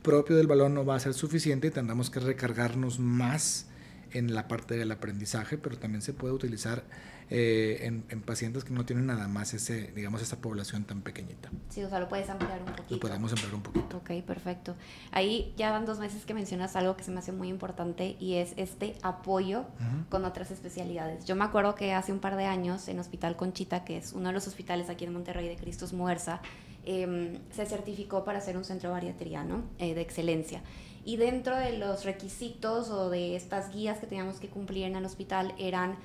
propio 0.03 0.35
del 0.35 0.49
balón 0.49 0.75
no 0.75 0.85
va 0.85 0.97
a 0.97 0.99
ser 0.99 1.15
suficiente 1.15 1.69
y 1.69 1.71
tendremos 1.71 2.11
que 2.11 2.19
recargarnos 2.19 2.99
más 2.99 3.69
en 4.15 4.35
la 4.35 4.49
parte 4.49 4.77
del 4.77 4.91
aprendizaje, 4.91 5.59
pero 5.59 5.77
también 5.77 6.01
se 6.01 6.15
puede 6.15 6.33
utilizar 6.33 6.85
eh, 7.31 7.79
en, 7.83 8.21
pacientes 8.21 8.65
que 8.65 8.73
no 8.73 8.85
tienen 8.85 9.07
nada 9.07 9.29
más 9.29 9.55
ese, 9.55 9.91
digamos, 9.93 10.23
esa 10.23 10.41
población 10.41 10.85
tan 10.85 11.03
pequeñita. 11.03 11.51
Sí, 11.69 11.83
o 11.83 11.89
sea, 11.89 11.99
lo 11.99 12.09
puedes 12.09 12.29
ampliar 12.29 12.61
un 12.61 12.67
poquito. 12.67 12.95
Lo 12.95 13.01
podemos 13.01 13.33
ampliar 13.33 13.55
un 13.55 13.63
poquito. 13.63 13.97
Ok, 13.97 14.11
perfecto. 14.25 14.77
Ahí 15.11 15.55
ya 15.57 15.71
van 15.71 15.87
dos 15.87 15.99
meses 15.99 16.25
que 16.25 16.35
mencionas 16.35 16.77
algo 16.77 16.97
que 16.97 17.03
se 17.03 17.11
me 17.11 17.19
hace 17.19 17.33
muy 17.33 17.49
importante 17.49 18.17
y 18.21 18.35
es 18.35 18.53
este 18.57 18.97
apoyo 19.03 19.65
con 20.11 20.25
otras 20.25 20.51
especialidades. 20.51 21.25
Yo 21.25 21.35
me 21.35 21.45
acuerdo 21.45 21.75
que 21.75 21.93
hace 21.93 22.13
un 22.13 22.21
par 22.21 22.37
de 22.37 22.45
años 22.45 22.89
en 22.89 22.99
Hospital 22.99 23.37
Conchita, 23.37 23.85
que 23.85 23.97
es 23.97 24.13
uno 24.13 24.29
de 24.29 24.35
los 24.35 24.47
hospitales 24.47 24.89
aquí 24.91 25.05
en 25.05 25.13
Monterrey 25.13 25.49
de 25.49 25.57
Cristos 25.57 25.93
Muerza, 25.93 26.41
em, 26.85 27.39
se 27.51 27.65
certificó 27.65 28.25
para 28.25 28.41
ser 28.41 28.57
un 28.57 28.65
centro 28.65 28.91
bariatriano 28.91 29.63
eh, 29.79 29.95
de 29.95 30.03
excelencia. 30.03 30.63
Y 31.05 31.17
dentro 31.17 31.57
de 31.57 31.79
los 31.79 32.05
requisitos 32.05 32.91
o 32.91 33.11
de 33.11 33.37
estas 33.37 33.73
guías 33.73 33.99
que 33.99 34.07
teníamos 34.07 34.41
que 34.41 34.49
cumplir 34.49 34.85
en 34.85 34.97
el 34.97 35.05
hospital 35.05 35.55
eran 35.59 35.97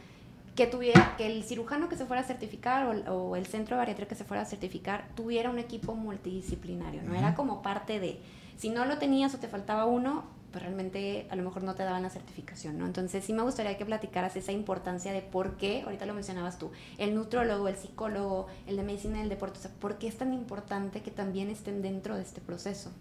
que 0.56 0.68
tuviera, 0.68 1.16
que 1.16 1.26
el 1.26 1.44
cirujano 1.44 1.88
que 1.88 1.96
se 1.96 2.06
fuera 2.06 2.22
a 2.22 2.26
certificar 2.26 2.86
o, 3.08 3.38
el 3.38 3.46
centro 3.46 3.78
de 3.78 3.80
bariatría 3.80 4.10
que 4.10 4.16
se 4.16 4.26
fuera 4.26 4.44
a 4.44 4.46
certificar 4.46 5.08
tuviera 5.16 5.50
un 5.50 5.58
equipo 5.58 5.96
multidisciplinario, 5.96 7.02
¿no? 7.04 7.16
Era 7.16 7.34
como 7.34 7.62
parte 7.62 8.02
de, 8.02 8.20
si 8.58 8.70
no 8.70 8.84
lo 8.84 8.98
tenías 8.98 9.34
o 9.34 9.38
te 9.38 9.48
faltaba 9.48 9.86
uno, 9.86 10.26
pues 10.52 10.62
realmente 10.62 11.28
a 11.30 11.38
lo 11.38 11.44
mejor 11.44 11.64
no 11.64 11.76
te 11.76 11.84
daban 11.84 12.04
la 12.04 12.10
certificación, 12.10 12.78
¿no? 12.78 12.86
Entonces 12.86 13.24
sí 13.24 13.32
me 13.32 13.44
gustaría 13.44 13.78
que 13.78 13.86
platicaras 13.86 14.36
esa 14.36 14.52
importancia 14.52 15.14
de 15.14 15.22
por 15.22 15.56
qué, 15.56 15.84
ahorita 15.84 16.06
lo 16.06 16.14
mencionabas 16.14 16.60
tú, 16.60 16.72
el 16.98 17.16
nutrólogo, 17.16 17.70
el 17.70 17.78
psicólogo, 17.78 18.48
el 18.68 18.76
de 18.76 18.84
medicina 18.84 19.20
del 19.20 19.30
deporte, 19.30 19.60
o 19.60 19.62
sea, 19.62 19.72
¿por 19.80 19.98
qué 19.98 20.10
es 20.10 20.18
tan 20.18 20.34
importante 20.34 21.02
que 21.02 21.12
también 21.12 21.50
estén 21.50 21.82
dentro 21.82 22.18
de 22.18 22.24
este 22.24 22.42
proceso? 22.42 22.92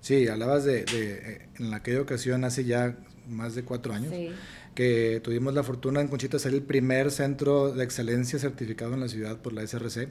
Sí, 0.00 0.28
hablabas 0.28 0.64
de, 0.64 0.84
de 0.84 1.12
eh, 1.12 1.48
en 1.58 1.74
aquella 1.74 2.00
ocasión 2.00 2.44
hace 2.44 2.64
ya 2.64 2.96
más 3.28 3.54
de 3.54 3.62
cuatro 3.64 3.92
años. 3.92 4.12
Sí 4.14 4.30
que 4.74 5.20
tuvimos 5.22 5.54
la 5.54 5.62
fortuna 5.62 6.00
en 6.00 6.08
Conchita 6.08 6.36
de 6.36 6.42
ser 6.42 6.54
el 6.54 6.62
primer 6.62 7.10
centro 7.10 7.72
de 7.72 7.84
excelencia 7.84 8.38
certificado 8.38 8.94
en 8.94 9.00
la 9.00 9.08
ciudad 9.08 9.38
por 9.38 9.52
la 9.52 9.66
SRC. 9.66 10.08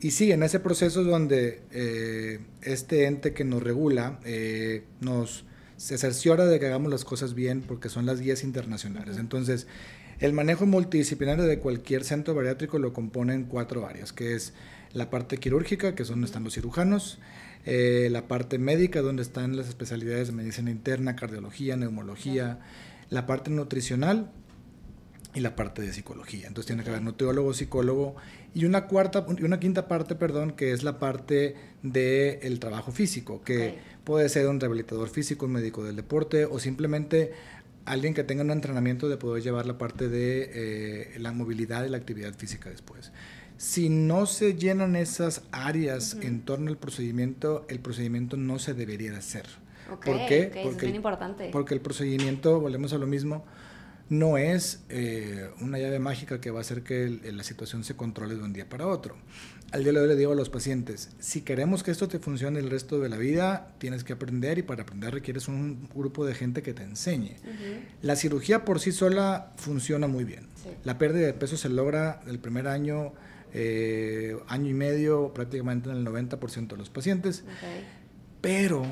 Y 0.00 0.10
sí, 0.10 0.32
en 0.32 0.42
ese 0.42 0.60
proceso 0.60 1.02
donde 1.02 1.62
eh, 1.72 2.40
este 2.62 3.06
ente 3.06 3.32
que 3.32 3.44
nos 3.44 3.62
regula 3.62 4.20
eh, 4.24 4.84
nos 5.00 5.44
se 5.76 5.98
cerciora 5.98 6.46
de 6.46 6.60
que 6.60 6.66
hagamos 6.66 6.90
las 6.90 7.04
cosas 7.04 7.34
bien 7.34 7.62
porque 7.62 7.88
son 7.88 8.06
las 8.06 8.20
guías 8.20 8.44
internacionales. 8.44 9.16
Entonces, 9.18 9.66
el 10.20 10.32
manejo 10.32 10.66
multidisciplinario 10.66 11.44
de 11.44 11.58
cualquier 11.58 12.04
centro 12.04 12.34
bariátrico 12.34 12.78
lo 12.78 12.92
componen 12.92 13.44
cuatro 13.44 13.86
áreas, 13.86 14.12
que 14.12 14.34
es 14.34 14.52
la 14.92 15.10
parte 15.10 15.38
quirúrgica, 15.38 15.94
que 15.94 16.04
es 16.04 16.08
donde 16.08 16.26
están 16.26 16.44
los 16.44 16.54
cirujanos, 16.54 17.18
eh, 17.66 18.08
la 18.10 18.28
parte 18.28 18.58
médica, 18.58 19.00
donde 19.00 19.22
están 19.22 19.56
las 19.56 19.68
especialidades 19.68 20.28
de 20.28 20.34
medicina 20.34 20.70
interna, 20.70 21.16
cardiología, 21.16 21.76
neumología, 21.76 22.60
la 23.10 23.26
parte 23.26 23.50
nutricional 23.50 24.30
y 25.34 25.40
la 25.40 25.56
parte 25.56 25.82
de 25.82 25.92
psicología. 25.92 26.46
Entonces 26.46 26.66
tiene 26.66 26.84
que 26.84 26.90
haber 26.90 27.02
nutriólogo, 27.02 27.54
psicólogo 27.54 28.16
y 28.54 28.64
una 28.64 28.86
cuarta 28.86 29.26
y 29.36 29.42
una 29.42 29.58
quinta 29.58 29.88
parte, 29.88 30.14
perdón, 30.14 30.52
que 30.52 30.72
es 30.72 30.82
la 30.82 30.98
parte 30.98 31.56
del 31.82 32.38
el 32.42 32.60
trabajo 32.60 32.92
físico, 32.92 33.42
que 33.42 33.78
puede 34.04 34.28
ser 34.28 34.48
un 34.48 34.60
rehabilitador 34.60 35.08
físico, 35.08 35.46
un 35.46 35.52
médico 35.52 35.84
del 35.84 35.96
deporte 35.96 36.44
o 36.44 36.58
simplemente 36.58 37.32
alguien 37.84 38.14
que 38.14 38.24
tenga 38.24 38.42
un 38.42 38.50
entrenamiento 38.50 39.08
de 39.08 39.16
poder 39.16 39.42
llevar 39.42 39.66
la 39.66 39.76
parte 39.76 40.08
de 40.08 40.50
eh, 40.54 41.18
la 41.18 41.32
movilidad 41.32 41.84
y 41.84 41.88
la 41.88 41.96
actividad 41.96 42.34
física 42.34 42.70
después. 42.70 43.12
Si 43.56 43.88
no 43.88 44.26
se 44.26 44.54
llenan 44.54 44.96
esas 44.96 45.42
áreas 45.52 46.16
en 46.20 46.42
torno 46.42 46.70
al 46.70 46.76
procedimiento, 46.76 47.64
el 47.68 47.80
procedimiento 47.80 48.36
no 48.36 48.58
se 48.58 48.74
debería 48.74 49.16
hacer. 49.16 49.46
¿Por 49.88 50.26
qué? 50.26 50.50
porque, 50.64 50.88
es 50.88 50.94
importante. 50.94 51.50
Porque 51.52 51.74
el 51.74 51.80
procedimiento, 51.80 52.60
volvemos 52.60 52.92
a 52.92 52.98
lo 52.98 53.06
mismo, 53.06 53.44
no 54.08 54.36
es 54.36 54.84
eh, 54.90 55.50
una 55.60 55.78
llave 55.78 55.98
mágica 55.98 56.40
que 56.40 56.50
va 56.50 56.58
a 56.58 56.60
hacer 56.60 56.82
que 56.82 57.08
la 57.08 57.42
situación 57.42 57.84
se 57.84 57.96
controle 57.96 58.34
de 58.34 58.42
un 58.42 58.52
día 58.52 58.68
para 58.68 58.86
otro. 58.86 59.16
Al 59.72 59.82
día 59.82 59.92
de 59.92 60.00
hoy 60.00 60.08
le 60.08 60.16
digo 60.16 60.32
a 60.32 60.34
los 60.34 60.50
pacientes, 60.50 61.10
si 61.18 61.40
queremos 61.40 61.82
que 61.82 61.90
esto 61.90 62.06
te 62.06 62.18
funcione 62.18 62.60
el 62.60 62.70
resto 62.70 63.00
de 63.00 63.08
la 63.08 63.16
vida, 63.16 63.72
tienes 63.78 64.04
que 64.04 64.12
aprender 64.12 64.58
y 64.58 64.62
para 64.62 64.82
aprender 64.82 65.12
requieres 65.12 65.48
un 65.48 65.88
grupo 65.94 66.24
de 66.24 66.34
gente 66.34 66.62
que 66.62 66.74
te 66.74 66.82
enseñe. 66.82 67.36
La 68.02 68.14
cirugía 68.14 68.64
por 68.64 68.78
sí 68.78 68.92
sola 68.92 69.52
funciona 69.56 70.06
muy 70.06 70.24
bien. 70.24 70.46
La 70.84 70.98
pérdida 70.98 71.26
de 71.26 71.34
peso 71.34 71.56
se 71.56 71.68
logra 71.70 72.20
el 72.26 72.38
primer 72.38 72.68
año, 72.68 73.12
eh, 73.54 74.36
año 74.48 74.68
y 74.68 74.74
medio, 74.74 75.32
prácticamente 75.32 75.88
en 75.88 75.96
el 75.96 76.04
90% 76.04 76.68
de 76.68 76.76
los 76.76 76.90
pacientes. 76.90 77.44
Pero 78.40 78.84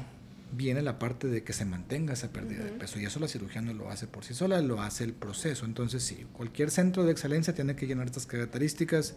viene 0.52 0.83
la 0.83 0.99
parte 0.99 1.26
de 1.26 1.42
que 1.42 1.52
se 1.52 1.64
mantenga 1.64 2.12
esa 2.12 2.33
pérdida 2.33 2.64
de 2.64 2.71
peso 2.71 3.00
y 3.00 3.04
eso 3.04 3.19
la 3.19 3.26
cirugía 3.26 3.61
no 3.61 3.73
lo 3.73 3.90
hace 3.90 4.07
por 4.07 4.25
sí 4.25 4.35
sola, 4.35 4.61
lo 4.61 4.81
hace 4.81 5.04
el 5.04 5.14
proceso. 5.14 5.64
Entonces 5.64 6.02
sí, 6.04 6.26
cualquier 6.33 6.71
centro 6.71 7.04
de 7.04 7.12
excelencia 7.12 7.54
tiene 7.54 7.75
que 7.75 7.87
llenar 7.87 8.07
estas 8.07 8.26
características. 8.26 9.16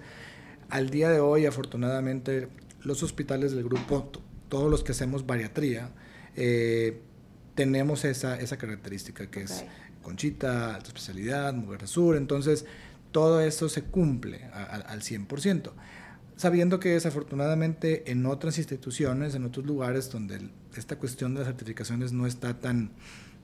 Al 0.69 0.89
día 0.89 1.09
de 1.09 1.19
hoy, 1.19 1.45
afortunadamente, 1.45 2.47
los 2.81 3.03
hospitales 3.03 3.51
del 3.51 3.65
grupo, 3.65 4.11
todos 4.49 4.71
los 4.71 4.83
que 4.83 4.93
hacemos 4.93 5.27
bariatría, 5.27 5.91
eh, 6.35 7.01
tenemos 7.53 8.03
esa, 8.03 8.39
esa 8.39 8.57
característica 8.57 9.29
que 9.29 9.43
es 9.43 9.63
Conchita, 10.01 10.75
alta 10.75 10.87
especialidad, 10.87 11.53
Mujer 11.53 11.87
Sur, 11.87 12.15
entonces 12.15 12.65
todo 13.15 13.39
eso 13.39 13.69
se 13.69 13.81
cumple 13.83 14.43
al 14.51 14.99
100% 14.99 15.71
sabiendo 16.35 16.81
que 16.81 16.89
desafortunadamente 16.89 18.11
en 18.11 18.25
otras 18.25 18.57
instituciones, 18.57 19.35
en 19.35 19.45
otros 19.45 19.65
lugares 19.65 20.11
donde 20.11 20.49
esta 20.75 20.97
cuestión 20.97 21.33
de 21.33 21.39
las 21.39 21.47
certificaciones 21.47 22.11
no 22.11 22.27
está 22.27 22.59
tan 22.59 22.91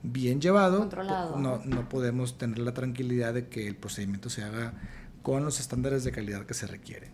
bien 0.02 0.42
llevado, 0.42 0.90
no, 1.38 1.62
no 1.64 1.88
podemos 1.88 2.36
tener 2.36 2.58
la 2.58 2.74
tranquilidad 2.74 3.32
de 3.32 3.48
que 3.48 3.66
el 3.66 3.76
procedimiento 3.76 4.28
se 4.28 4.42
haga 4.42 4.74
con 5.22 5.42
los 5.42 5.58
estándares 5.58 6.04
de 6.04 6.12
calidad 6.12 6.44
que 6.44 6.52
se 6.52 6.66
requiere. 6.66 7.10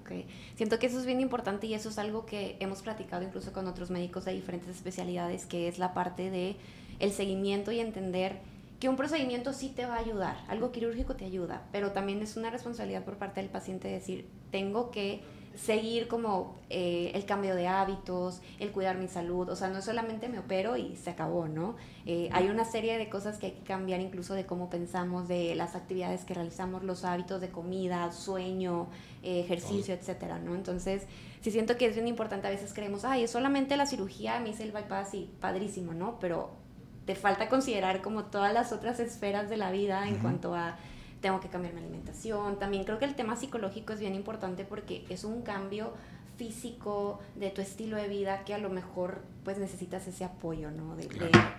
Ok, 0.00 0.24
siento 0.54 0.78
que 0.78 0.86
eso 0.86 1.00
es 1.00 1.04
bien 1.04 1.20
importante 1.20 1.66
y 1.66 1.74
eso 1.74 1.88
es 1.88 1.98
algo 1.98 2.24
que 2.24 2.56
hemos 2.60 2.82
platicado 2.82 3.24
incluso 3.24 3.52
con 3.52 3.66
otros 3.66 3.90
médicos 3.90 4.24
de 4.24 4.34
diferentes 4.34 4.68
especialidades, 4.68 5.46
que 5.46 5.66
es 5.66 5.80
la 5.80 5.94
parte 5.94 6.30
de 6.30 6.54
el 7.00 7.10
seguimiento 7.10 7.72
y 7.72 7.80
entender 7.80 8.38
que 8.80 8.88
un 8.88 8.96
procedimiento 8.96 9.52
sí 9.52 9.70
te 9.70 9.86
va 9.86 9.96
a 9.96 9.98
ayudar, 9.98 10.36
algo 10.48 10.70
quirúrgico 10.70 11.16
te 11.16 11.24
ayuda, 11.24 11.62
pero 11.72 11.92
también 11.92 12.22
es 12.22 12.36
una 12.36 12.50
responsabilidad 12.50 13.04
por 13.04 13.16
parte 13.16 13.40
del 13.40 13.50
paciente 13.50 13.88
decir, 13.88 14.28
tengo 14.50 14.90
que 14.90 15.22
seguir 15.58 16.06
como 16.06 16.56
eh, 16.70 17.10
el 17.14 17.24
cambio 17.24 17.56
de 17.56 17.66
hábitos, 17.66 18.40
el 18.60 18.70
cuidar 18.70 18.96
mi 18.96 19.08
salud, 19.08 19.48
o 19.48 19.56
sea, 19.56 19.68
no 19.68 19.82
solamente 19.82 20.28
me 20.28 20.38
opero 20.38 20.76
y 20.76 20.94
se 20.94 21.10
acabó, 21.10 21.48
¿no? 21.48 21.74
Eh, 22.06 22.28
hay 22.32 22.48
una 22.48 22.64
serie 22.64 22.96
de 22.96 23.08
cosas 23.08 23.38
que 23.38 23.46
hay 23.46 23.52
que 23.52 23.64
cambiar 23.64 24.00
incluso 24.00 24.34
de 24.34 24.46
cómo 24.46 24.70
pensamos, 24.70 25.26
de 25.26 25.56
las 25.56 25.74
actividades 25.74 26.24
que 26.24 26.34
realizamos, 26.34 26.84
los 26.84 27.04
hábitos 27.04 27.40
de 27.40 27.48
comida, 27.48 28.12
sueño, 28.12 28.86
eh, 29.24 29.40
ejercicio, 29.40 29.94
etcétera, 29.94 30.38
¿no? 30.38 30.54
Entonces, 30.54 31.06
sí 31.40 31.50
siento 31.50 31.76
que 31.76 31.86
es 31.86 31.94
bien 31.94 32.06
importante, 32.06 32.46
a 32.46 32.50
veces 32.50 32.72
creemos, 32.72 33.04
ay, 33.04 33.24
es 33.24 33.30
solamente 33.32 33.76
la 33.76 33.86
cirugía, 33.86 34.38
me 34.38 34.50
hice 34.50 34.62
el 34.62 34.70
bypass 34.70 35.14
y 35.14 35.28
padrísimo, 35.40 35.92
¿no? 35.92 36.20
Pero 36.20 36.67
te 37.08 37.14
falta 37.14 37.48
considerar 37.48 38.02
como 38.02 38.24
todas 38.24 38.52
las 38.52 38.70
otras 38.70 39.00
esferas 39.00 39.48
de 39.48 39.56
la 39.56 39.70
vida 39.70 40.06
en 40.06 40.18
cuanto 40.18 40.54
a 40.54 40.76
tengo 41.22 41.40
que 41.40 41.48
cambiar 41.48 41.72
mi 41.72 41.80
alimentación. 41.80 42.58
También 42.58 42.84
creo 42.84 42.98
que 42.98 43.06
el 43.06 43.14
tema 43.14 43.34
psicológico 43.34 43.94
es 43.94 44.00
bien 44.00 44.14
importante 44.14 44.66
porque 44.66 45.06
es 45.08 45.24
un 45.24 45.40
cambio 45.40 45.94
físico 46.36 47.18
de 47.34 47.48
tu 47.48 47.62
estilo 47.62 47.96
de 47.96 48.08
vida 48.08 48.44
que 48.44 48.52
a 48.52 48.58
lo 48.58 48.68
mejor 48.68 49.22
pues 49.42 49.56
necesitas 49.56 50.06
ese 50.06 50.22
apoyo, 50.22 50.70
¿no? 50.70 50.96
De, 50.96 51.08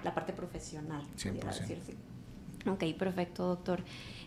la 0.03 0.13
parte 0.13 0.33
profesional. 0.33 1.01
100%. 1.17 1.41
Decir, 1.41 1.79
Ok, 2.67 2.83
perfecto, 2.95 3.47
doctor. 3.47 3.81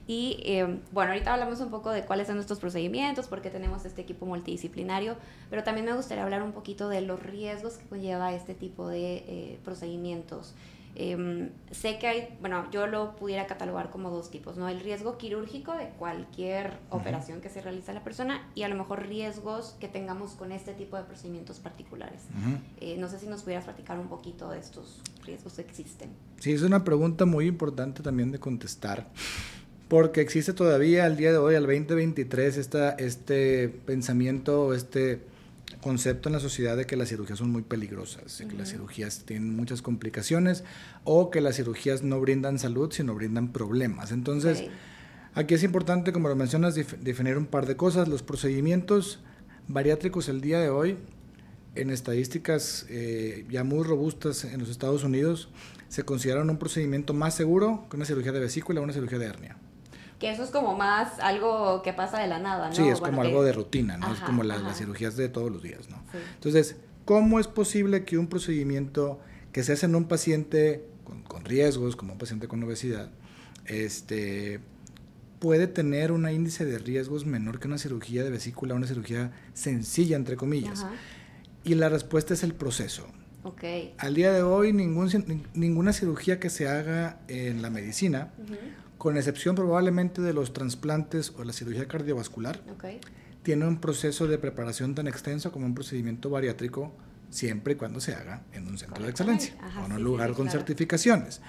Y 0.09 0.39
eh, 0.45 0.81
bueno, 0.91 1.13
ahorita 1.13 1.35
hablamos 1.35 1.61
un 1.61 1.71
poco 1.71 1.91
de 1.91 2.03
cuáles 2.05 2.27
son 2.27 2.35
nuestros 2.35 2.59
procedimientos, 2.59 3.29
por 3.29 3.43
qué 3.43 3.51
tenemos 3.51 3.85
este 3.85 4.03
equipo 4.03 4.27
multidisciplinario, 4.27 5.15
pero 5.51 5.63
también 5.63 5.87
me 5.87 5.93
gustaría 5.93 6.25
hablar 6.25 6.43
un 6.43 6.51
poquito 6.51 6.89
de 6.89 7.03
los 7.03 7.23
riesgos 7.23 7.75
que 7.75 7.85
conlleva 7.85 8.35
este 8.35 8.55
tipo 8.55 8.89
de 8.89 9.19
eh, 9.19 9.61
procedimientos. 9.65 10.55
Em, 10.95 11.51
sé 11.71 11.99
que 11.99 12.07
hay, 12.07 12.37
bueno, 12.41 12.71
yo 12.71 12.87
lo 12.87 13.17
pudiera 13.17 13.47
catalogar 13.47 13.91
como 13.91 14.11
dos 14.11 14.31
tipos, 14.31 14.59
¿no? 14.59 14.69
El 14.69 14.81
riesgo 14.81 15.17
quirúrgico 15.17 15.75
de 15.75 15.89
cualquier 15.99 16.75
operación 16.91 17.41
que 17.41 17.49
se 17.49 17.63
realiza 17.63 17.93
a 17.93 17.95
la 17.95 18.05
persona 18.05 18.47
y 18.55 18.63
a 18.65 18.69
lo 18.69 18.75
mejor 18.75 19.07
riesgos 19.07 19.75
que 19.81 19.89
tengamos 19.89 20.33
con 20.33 20.53
este 20.53 20.75
tipo 20.75 20.97
de 20.97 21.05
procedimientos 21.05 21.61
particulares. 21.61 22.21
Eh, 22.81 22.97
no 22.99 23.09
sé 23.09 23.19
si 23.19 23.27
nos 23.27 23.43
pudieras 23.43 23.65
platicar 23.65 23.99
un 23.99 24.09
poquito 24.09 24.51
de 24.51 24.59
estos 24.59 25.01
riesgos 25.25 25.55
que 25.55 25.63
existen. 25.63 26.11
Sí, 26.41 26.53
es 26.53 26.63
una 26.63 26.85
pregunta 26.85 27.25
muy 27.25 27.47
importante 27.47 28.03
también 28.03 28.31
de 28.31 28.39
contestar. 28.39 29.09
Porque 29.89 30.23
existe 30.23 30.55
todavía 30.55 31.05
al 31.05 31.17
día 31.17 31.33
de 31.33 31.39
hoy, 31.39 31.55
al 31.55 31.65
2023, 31.65 32.57
esta, 32.57 32.91
este 32.93 33.69
pensamiento, 33.69 34.73
este 34.73 35.21
concepto 35.83 36.29
en 36.29 36.33
la 36.33 36.41
sociedad 36.41 36.77
de 36.77 36.87
que 36.87 36.97
las 36.97 37.11
cirugías 37.11 37.39
son 37.39 37.51
muy 37.51 37.63
peligrosas, 37.63 38.43
que 38.49 38.57
las 38.57 38.71
cirugías 38.71 39.25
tienen 39.27 39.55
muchas 39.55 39.83
complicaciones 39.83 40.65
o 41.05 41.31
que 41.31 41.43
las 41.43 41.57
cirugías 41.57 42.03
no 42.03 42.21
brindan 42.21 42.59
salud, 42.59 42.91
sino 42.93 43.15
brindan 43.15 43.53
problemas. 43.53 44.13
Entonces, 44.13 44.65
aquí 45.35 45.55
es 45.55 45.63
importante, 45.65 46.13
como 46.13 46.29
lo 46.29 46.37
mencionas, 46.37 46.75
definir 46.75 47.37
un 47.37 47.47
par 47.47 47.67
de 47.67 47.77
cosas. 47.77 48.09
Los 48.09 48.23
procedimientos 48.23 49.19
bariátricos 49.69 50.29
el 50.29 50.41
día 50.41 50.61
de 50.61 50.71
hoy, 50.71 50.97
en 51.75 51.91
estadísticas 51.91 52.87
eh, 52.89 53.45
ya 53.51 53.65
muy 53.65 53.85
robustas 53.85 54.45
en 54.45 54.61
los 54.61 54.71
Estados 54.71 55.05
Unidos, 55.05 55.51
se 55.89 56.05
consideran 56.05 56.49
un 56.49 56.59
procedimiento 56.59 57.13
más 57.13 57.35
seguro 57.35 57.87
que 57.91 57.97
una 57.97 58.07
cirugía 58.07 58.33
de 58.33 58.41
vesícula 58.41 58.81
o 58.81 58.85
una 58.85 58.93
cirugía 58.93 59.19
de 59.19 59.27
hernia 59.27 59.57
que 60.23 60.31
eso 60.31 60.45
es 60.45 60.51
como 60.51 60.77
más 60.77 61.19
algo 61.19 61.83
que 61.83 61.93
pasa 61.93 62.21
de 62.21 62.29
la 62.29 62.39
nada, 62.39 62.69
¿no? 62.69 62.75
Sí, 62.77 62.87
es 62.87 63.01
como 63.01 63.23
algo 63.23 63.43
de 63.43 63.53
rutina, 63.53 63.97
¿no? 63.97 64.15
es 64.15 64.21
como 64.21 64.45
las 64.45 64.79
cirugías 64.79 65.17
de 65.17 65.29
todos 65.29 65.51
los 65.51 65.65
días, 65.65 65.91
¿no? 65.91 66.01
Entonces, 66.35 66.77
¿cómo 67.05 67.41
es 67.41 67.49
posible 67.49 68.05
que 68.05 68.19
un 68.19 68.29
procedimiento 68.29 69.19
que 69.51 69.65
se 69.65 69.73
hace 69.73 69.87
en 69.87 69.97
un 69.97 70.05
paciente 70.05 70.87
con, 71.27 71.45
riesgos, 71.45 71.97
como 71.97 72.13
un 72.13 72.21
paciente 72.21 72.47
con 72.47 72.63
obesidad, 72.63 73.11
este, 73.67 74.61
puede 75.41 75.67
tener 75.67 76.13
un 76.13 76.29
índice 76.29 76.65
de 76.65 76.79
riesgos 76.79 77.27
menor 77.27 77.59
que 77.59 77.67
una 77.67 77.79
cirugía 77.79 78.23
de 78.23 78.31
vesícula, 78.31 78.77
una 78.77 78.87
cirugía 78.87 79.33
sencilla, 79.55 80.15
entre 80.15 80.37
comillas? 80.37 80.87
Y 81.65 81.75
la 81.75 81.89
respuesta 81.89 82.33
es 82.33 82.45
el 82.45 82.55
proceso. 82.55 83.09
Okay. 83.43 83.93
Al 83.99 84.15
día 84.15 84.33
de 84.33 84.45
hoy, 84.45 84.73
ningún, 84.73 85.43
ninguna 85.55 85.93
cirugía 85.93 86.39
que 86.39 86.49
se 86.49 86.69
haga 86.69 87.19
en 87.27 87.61
la 87.61 87.71
medicina 87.71 88.31
con 89.03 89.17
excepción 89.17 89.57
probablemente 89.57 90.23
de 90.23 90.33
los 90.33 90.53
trasplantes 90.53 91.33
o 91.37 91.43
la 91.43 91.53
cirugía 91.53 91.89
cardiovascular, 91.89 92.63
tiene 93.43 93.67
un 93.67 93.81
proceso 93.81 94.29
de 94.29 94.39
preparación 94.39 94.95
tan 94.95 95.09
extenso 95.09 95.51
como 95.51 95.67
un 95.67 95.75
procedimiento 95.75 96.31
bariátrico 96.31 96.93
siempre 97.29 97.73
y 97.73 97.77
cuando 97.77 97.99
se 97.99 98.15
haga 98.15 98.45
en 98.53 98.69
un 98.69 98.79
centro 98.79 99.03
de 99.03 99.11
excelencia 99.11 99.57
o 99.83 99.87
en 99.87 99.93
un 99.95 100.05
lugar 100.05 100.35
con 100.35 100.49
certificaciones. 100.49 101.41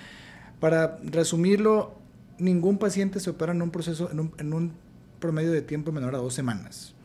Para 0.60 0.98
resumirlo, 1.04 2.00
ningún 2.40 2.80
paciente 2.80 3.20
se 3.20 3.30
opera 3.30 3.52
en 3.52 3.62
un 3.62 3.70
proceso, 3.70 4.10
en 4.10 4.22
un, 4.22 4.34
en 4.40 4.52
un 4.52 4.74
promedio 5.20 5.52
de 5.52 5.62
tiempo 5.62 5.92
menor 5.92 6.16
a 6.16 6.18
dos 6.18 6.34
semanas, 6.34 6.96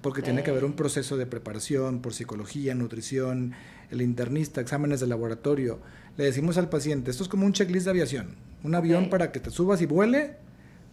porque 0.00 0.22
tiene 0.22 0.42
que 0.42 0.50
haber 0.50 0.64
un 0.64 0.72
proceso 0.72 1.18
de 1.18 1.26
preparación 1.26 2.00
por 2.00 2.14
psicología, 2.14 2.74
nutrición, 2.74 3.52
el 3.90 4.00
internista, 4.00 4.62
exámenes 4.62 5.00
de 5.00 5.06
laboratorio. 5.06 5.80
Le 6.16 6.24
decimos 6.24 6.56
al 6.56 6.70
paciente, 6.70 7.10
esto 7.10 7.24
es 7.24 7.28
como 7.28 7.44
un 7.44 7.52
checklist 7.52 7.84
de 7.84 7.90
aviación 7.90 8.47
un 8.62 8.74
avión 8.74 9.10
para 9.10 9.32
que 9.32 9.40
te 9.40 9.50
subas 9.50 9.80
y 9.82 9.86
vuele, 9.86 10.36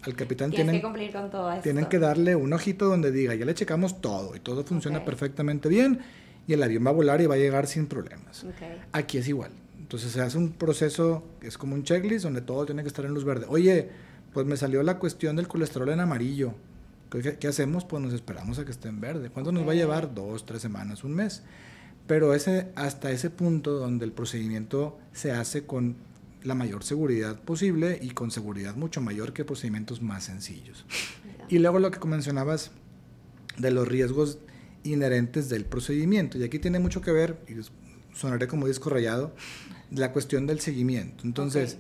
al 0.04 0.16
capitán 0.16 0.52
tienen 0.52 0.76
que 0.76 0.82
cumplir 0.82 1.12
con 1.12 1.32
todo 1.32 1.52
Tienen 1.62 1.86
que 1.86 2.00
darle 2.00 2.36
un 2.36 2.54
ojito 2.54 2.86
donde 2.86 3.12
diga, 3.12 3.34
ya 3.34 3.46
le 3.46 3.54
checamos 3.54 4.02
todo 4.02 4.36
y 4.36 4.40
todo 4.40 4.64
funciona 4.64 5.04
perfectamente 5.04 5.68
bien 5.68 6.00
y 6.48 6.54
el 6.54 6.62
avión 6.62 6.86
va 6.86 6.92
a 6.92 6.94
volar 6.94 7.22
y 7.22 7.26
va 7.26 7.36
a 7.36 7.38
llegar 7.38 7.68
sin 7.68 7.88
problemas. 7.88 8.46
Aquí 8.92 9.18
es 9.18 9.28
igual. 9.28 9.52
Entonces 9.80 10.12
se 10.12 10.22
hace 10.22 10.38
un 10.38 10.52
proceso 10.52 11.24
que 11.40 11.48
es 11.48 11.58
como 11.58 11.76
un 11.76 11.84
checklist 11.84 12.24
donde 12.24 12.42
todo 12.42 12.66
tiene 12.66 12.82
que 12.82 12.88
estar 12.88 13.06
en 13.06 13.14
luz 13.14 13.24
verde. 13.24 13.46
Oye, 13.50 13.90
pues 14.34 14.46
me 14.46 14.58
salió 14.58 14.84
la 14.84 15.00
cuestión 15.00 15.36
del 15.36 15.48
colesterol 15.48 15.90
en 15.90 16.00
amarillo. 16.00 16.54
¿Qué, 17.10 17.48
hacemos? 17.48 17.86
Pues 17.86 18.04
nos 18.04 18.14
esperamos 18.14 18.60
a 18.60 18.66
que 18.66 18.72
esté 18.72 18.90
en 18.90 19.00
verde. 19.00 19.30
¿Cuánto 19.30 19.52
nos 19.52 19.66
va 19.66 19.72
a 19.72 19.76
llevar? 19.76 20.14
Dos, 20.14 20.46
tres 20.46 20.62
semanas, 20.62 21.04
un 21.04 21.14
mes. 21.14 21.44
Pero 22.08 22.34
ese, 22.34 22.72
hasta 22.76 23.12
ese 23.12 23.30
punto 23.30 23.74
donde 23.74 24.06
el 24.06 24.12
procedimiento 24.12 24.98
se 25.14 25.32
hace 25.32 25.66
con 25.66 25.96
la 26.46 26.56
mayor 26.56 26.84
seguridad 26.84 27.42
posible 27.42 28.00
y 28.02 28.12
con 28.12 28.32
seguridad 28.32 28.76
mucho 28.76 29.02
mayor 29.02 29.34
que 29.34 29.44
procedimientos 29.44 30.02
más 30.02 30.24
sencillos. 30.24 30.86
Y 31.50 31.60
luego 31.60 31.80
lo 31.80 31.92
que 31.92 32.06
mencionabas 32.08 32.72
de 33.58 33.72
los 33.72 33.88
riesgos 33.88 34.38
inherentes 34.84 35.50
del 35.50 35.66
procedimiento. 35.66 36.38
Y 36.38 36.44
aquí 36.44 36.60
tiene 36.60 36.80
mucho 36.80 37.02
que 37.02 37.12
ver, 37.12 37.38
y 37.48 37.56
sonaré 38.16 38.48
como 38.48 38.68
disco 38.68 38.90
rayado, 38.90 39.34
la 39.92 40.12
cuestión 40.12 40.48
del 40.48 40.60
seguimiento. 40.60 41.24
Entonces, 41.26 41.78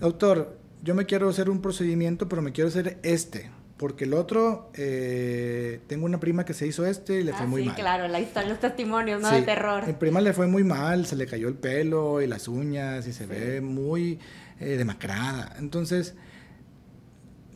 doctor, 0.00 0.58
yo 0.82 0.94
me 0.94 1.06
quiero 1.06 1.28
hacer 1.28 1.50
un 1.50 1.60
procedimiento, 1.60 2.28
pero 2.28 2.42
me 2.42 2.52
quiero 2.52 2.68
hacer 2.68 2.98
este 3.02 3.50
porque 3.78 4.04
el 4.04 4.14
otro, 4.14 4.70
eh, 4.74 5.80
tengo 5.86 6.04
una 6.04 6.18
prima 6.18 6.44
que 6.44 6.52
se 6.52 6.66
hizo 6.66 6.84
este 6.84 7.20
y 7.20 7.22
le 7.22 7.32
fue 7.32 7.42
ah, 7.44 7.46
muy 7.46 7.64
mal. 7.64 7.76
Sí, 7.76 7.80
claro, 7.80 8.08
la 8.08 8.20
historia, 8.20 8.48
los 8.48 8.58
testimonios, 8.58 9.22
¿no? 9.22 9.30
de 9.30 9.42
terror. 9.42 9.86
Mi 9.86 9.92
prima 9.92 10.20
le 10.20 10.32
fue 10.32 10.48
muy 10.48 10.64
mal, 10.64 11.06
se 11.06 11.14
le 11.14 11.26
cayó 11.26 11.46
el 11.46 11.54
pelo 11.54 12.20
y 12.20 12.26
las 12.26 12.48
uñas 12.48 13.06
y 13.06 13.12
se 13.12 13.26
ve 13.26 13.60
muy 13.60 14.18
eh, 14.58 14.76
demacrada. 14.76 15.54
Entonces, 15.60 16.16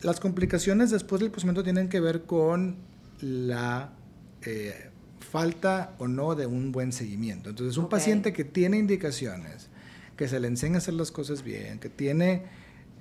las 0.01 0.21
complicaciones 0.21 0.91
después 0.91 1.19
del 1.19 1.29
procedimiento 1.29 1.63
tienen 1.63 1.89
que 1.89 1.99
ver 1.99 2.23
con 2.23 2.77
la 3.19 3.91
eh, 4.43 4.91
falta 5.19 5.93
o 5.97 6.07
no 6.07 6.35
de 6.35 6.45
un 6.45 6.71
buen 6.71 6.93
seguimiento. 6.93 7.49
Entonces, 7.49 7.75
un 7.75 7.89
paciente 7.89 8.31
que 8.31 8.45
tiene 8.45 8.77
indicaciones, 8.77 9.67
que 10.15 10.29
se 10.29 10.39
le 10.39 10.47
enseña 10.47 10.75
a 10.75 10.77
hacer 10.77 10.93
las 10.93 11.11
cosas 11.11 11.43
bien, 11.43 11.79
que 11.79 11.89
tiene 11.89 12.43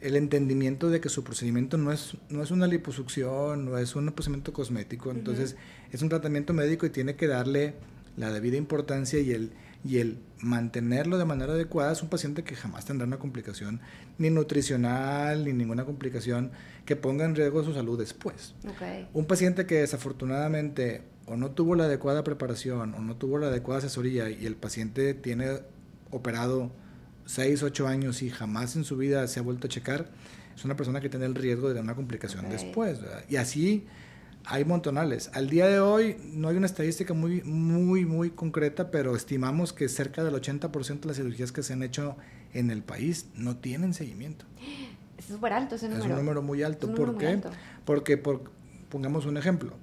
el 0.03 0.17
entendimiento 0.17 0.91
de 0.91 1.01
que 1.01 1.09
su 1.09 1.25
procedimiento 1.25 1.79
no 1.79 1.93
es, 1.93 2.17
no 2.29 2.43
es 2.43 2.51
una 2.51 2.67
liposucción, 2.67 3.65
no 3.65 3.79
es 3.79 3.95
un 3.95 4.11
procedimiento 4.13 4.53
cosmético, 4.53 5.11
entonces 5.11 5.57
es 5.93 6.03
un 6.03 6.09
tratamiento 6.09 6.53
médico 6.53 6.87
y 6.87 6.91
tiene 6.91 7.15
que 7.15 7.29
darle 7.29 7.75
la 8.17 8.33
debida 8.33 8.57
importancia 8.57 9.21
y 9.21 9.31
el, 9.31 9.53
y 9.85 9.99
el 9.99 10.19
mantenerlo 10.41 11.19
de 11.19 11.25
manera 11.25 11.53
adecuada. 11.53 11.93
Es 11.93 12.03
un 12.03 12.09
paciente 12.09 12.43
que 12.43 12.57
jamás 12.57 12.85
tendrá 12.85 13.07
una 13.07 13.19
complicación 13.19 13.81
ni 14.19 14.29
nutricional 14.31 15.45
ni 15.45 15.53
ninguna 15.53 15.85
complicación 15.85 16.51
que 16.85 16.97
ponga 16.97 17.25
en 17.25 17.35
riesgo 17.35 17.63
su 17.63 17.73
salud 17.73 17.99
después. 17.99 18.55
Un 19.13 19.27
paciente 19.27 19.67
que 19.67 19.77
desafortunadamente 19.77 21.03
o 21.27 21.37
no 21.37 21.53
tuvo 21.53 21.77
la 21.77 21.85
adecuada 21.85 22.25
preparación 22.25 22.95
o 22.95 23.01
no 23.01 23.17
tuvo 23.17 23.39
la 23.39 23.47
adecuada 23.47 23.79
asesoría 23.79 24.29
y 24.29 24.47
el 24.47 24.57
paciente 24.57 25.15
tiene 25.15 25.61
operado 26.11 26.73
6, 27.27 27.63
8 27.63 27.87
años 27.87 28.23
y 28.23 28.31
jamás 28.31 28.77
en 28.77 28.85
su 28.85 28.97
vida 28.97 29.27
se 29.29 29.41
ha 29.41 29.43
vuelto 29.43 29.67
a 29.67 29.71
checar, 29.71 30.11
es 30.55 30.65
una 30.65 30.77
persona 30.77 31.01
que 31.01 31.09
tiene 31.09 31.27
el 31.27 31.35
riesgo 31.35 31.69
de 31.69 31.75
tener 31.75 31.85
una 31.85 31.95
complicación 31.95 32.49
después. 32.51 32.99
Y 33.29 33.37
así 33.37 33.87
hay 34.45 34.65
montonales. 34.65 35.31
Al 35.35 35.49
día 35.49 35.67
de 35.67 35.81
hoy 35.81 36.17
no 36.35 36.49
hay 36.49 36.57
una 36.57 36.67
estadística 36.67 37.15
muy, 37.15 37.43
muy, 37.43 38.05
muy 38.05 38.31
concreta, 38.31 38.91
pero 38.91 39.17
estimamos 39.17 39.73
que 39.73 39.89
cerca 39.89 40.25
del 40.25 40.35
80% 40.35 41.01
de 41.01 41.07
las 41.07 41.17
cirugías 41.17 41.53
que 41.53 41.63
se 41.63 41.73
han 41.73 41.83
hecho 41.83 42.17
en 42.53 42.71
el 42.71 42.83
país 42.83 43.27
no 43.35 43.57
tienen 43.57 43.95
seguimiento. 43.95 44.45
Es 45.17 45.27
súper 45.27 45.53
alto 45.53 45.77
ese 45.77 45.89
número. 45.89 46.05
Es 46.05 46.11
un 46.11 46.17
número 46.17 46.43
muy 46.43 46.63
alto. 46.63 46.93
¿Por 46.95 47.17
qué? 47.17 47.41
Porque, 47.85 48.17
por, 48.19 48.51
pongamos 48.89 49.27
un 49.27 49.37
ejemplo, 49.37 49.75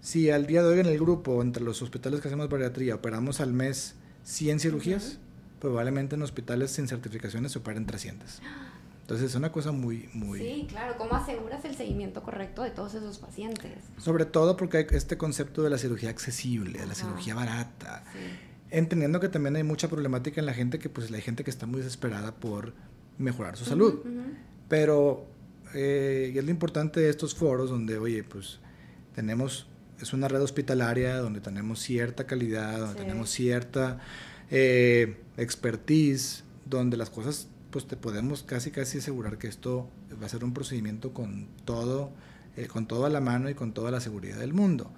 si 0.00 0.30
al 0.30 0.46
día 0.46 0.62
de 0.62 0.68
hoy 0.68 0.80
en 0.80 0.86
el 0.86 0.98
grupo, 0.98 1.42
entre 1.42 1.62
los 1.62 1.82
hospitales 1.82 2.20
que 2.20 2.28
hacemos 2.28 2.48
bariatría, 2.48 2.94
operamos 2.94 3.40
al 3.40 3.52
mes 3.52 3.96
100 4.24 4.60
cirugías, 4.60 5.18
probablemente 5.60 6.16
en 6.16 6.22
hospitales 6.22 6.72
sin 6.72 6.88
certificaciones 6.88 7.52
se 7.52 7.58
operen 7.58 7.86
300. 7.86 8.40
Entonces 9.02 9.30
es 9.30 9.34
una 9.34 9.50
cosa 9.50 9.72
muy, 9.72 10.08
muy... 10.12 10.38
Sí, 10.38 10.66
claro. 10.68 10.94
¿Cómo 10.96 11.14
aseguras 11.14 11.64
el 11.64 11.74
seguimiento 11.74 12.22
correcto 12.22 12.62
de 12.62 12.70
todos 12.70 12.94
esos 12.94 13.18
pacientes? 13.18 13.72
Sobre 13.98 14.24
todo 14.24 14.56
porque 14.56 14.78
hay 14.78 14.86
este 14.90 15.18
concepto 15.18 15.62
de 15.62 15.70
la 15.70 15.78
cirugía 15.78 16.10
accesible, 16.10 16.78
de 16.78 16.86
la 16.86 16.94
cirugía 16.94 17.34
barata. 17.34 18.04
Entendiendo 18.70 19.18
que 19.18 19.28
también 19.28 19.56
hay 19.56 19.64
mucha 19.64 19.88
problemática 19.88 20.40
en 20.40 20.46
la 20.46 20.54
gente, 20.54 20.78
que 20.78 20.88
pues 20.88 21.10
hay 21.12 21.22
gente 21.22 21.42
que 21.42 21.50
está 21.50 21.66
muy 21.66 21.78
desesperada 21.78 22.36
por 22.36 22.72
mejorar 23.18 23.56
su 23.56 23.64
salud. 23.64 23.98
Pero, 24.68 25.26
eh, 25.74 26.30
y 26.32 26.38
es 26.38 26.44
lo 26.44 26.50
importante 26.52 27.00
de 27.00 27.10
estos 27.10 27.34
foros 27.34 27.68
donde, 27.68 27.98
oye, 27.98 28.22
pues 28.22 28.60
tenemos, 29.16 29.66
es 30.00 30.12
una 30.12 30.28
red 30.28 30.40
hospitalaria 30.40 31.18
donde 31.18 31.40
tenemos 31.40 31.80
cierta 31.80 32.28
calidad, 32.28 32.78
donde 32.78 32.94
tenemos 32.94 33.28
cierta 33.28 33.98
eh, 34.50 35.16
expertise, 35.36 36.44
donde 36.66 36.96
las 36.96 37.10
cosas 37.10 37.48
pues 37.70 37.86
te 37.86 37.96
podemos 37.96 38.42
casi 38.42 38.70
casi 38.70 38.98
asegurar 38.98 39.38
que 39.38 39.46
esto 39.46 39.88
va 40.20 40.26
a 40.26 40.28
ser 40.28 40.44
un 40.44 40.52
procedimiento 40.52 41.12
con 41.12 41.46
todo, 41.64 42.10
eh, 42.56 42.66
con 42.66 42.86
toda 42.86 43.08
la 43.08 43.20
mano 43.20 43.48
y 43.48 43.54
con 43.54 43.72
toda 43.72 43.90
la 43.90 44.00
seguridad 44.00 44.38
del 44.38 44.52
mundo. 44.52 44.90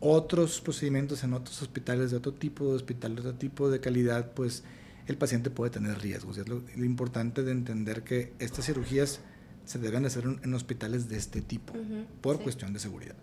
Otros 0.00 0.60
procedimientos 0.60 1.22
en 1.24 1.34
otros 1.34 1.60
hospitales 1.62 2.10
de 2.10 2.16
otro 2.16 2.32
tipo 2.32 2.68
de 2.70 2.76
hospital, 2.76 3.14
de 3.14 3.20
otro 3.20 3.34
tipo 3.34 3.70
de 3.70 3.80
calidad, 3.80 4.32
pues 4.32 4.64
el 5.06 5.16
paciente 5.16 5.50
puede 5.50 5.70
tener 5.70 5.98
riesgos. 5.98 6.38
Y 6.38 6.40
es 6.40 6.48
lo, 6.48 6.62
importante 6.84 7.42
de 7.42 7.52
entender 7.52 8.04
que 8.04 8.32
estas 8.38 8.66
cirugías 8.66 9.20
se 9.64 9.78
deben 9.78 10.04
hacer 10.04 10.24
en, 10.24 10.54
hospitales 10.54 11.08
de 11.08 11.16
este 11.16 11.40
tipo, 11.40 11.72
por 12.20 12.40
cuestión 12.40 12.72
de 12.72 12.80
seguridad. 12.80 13.14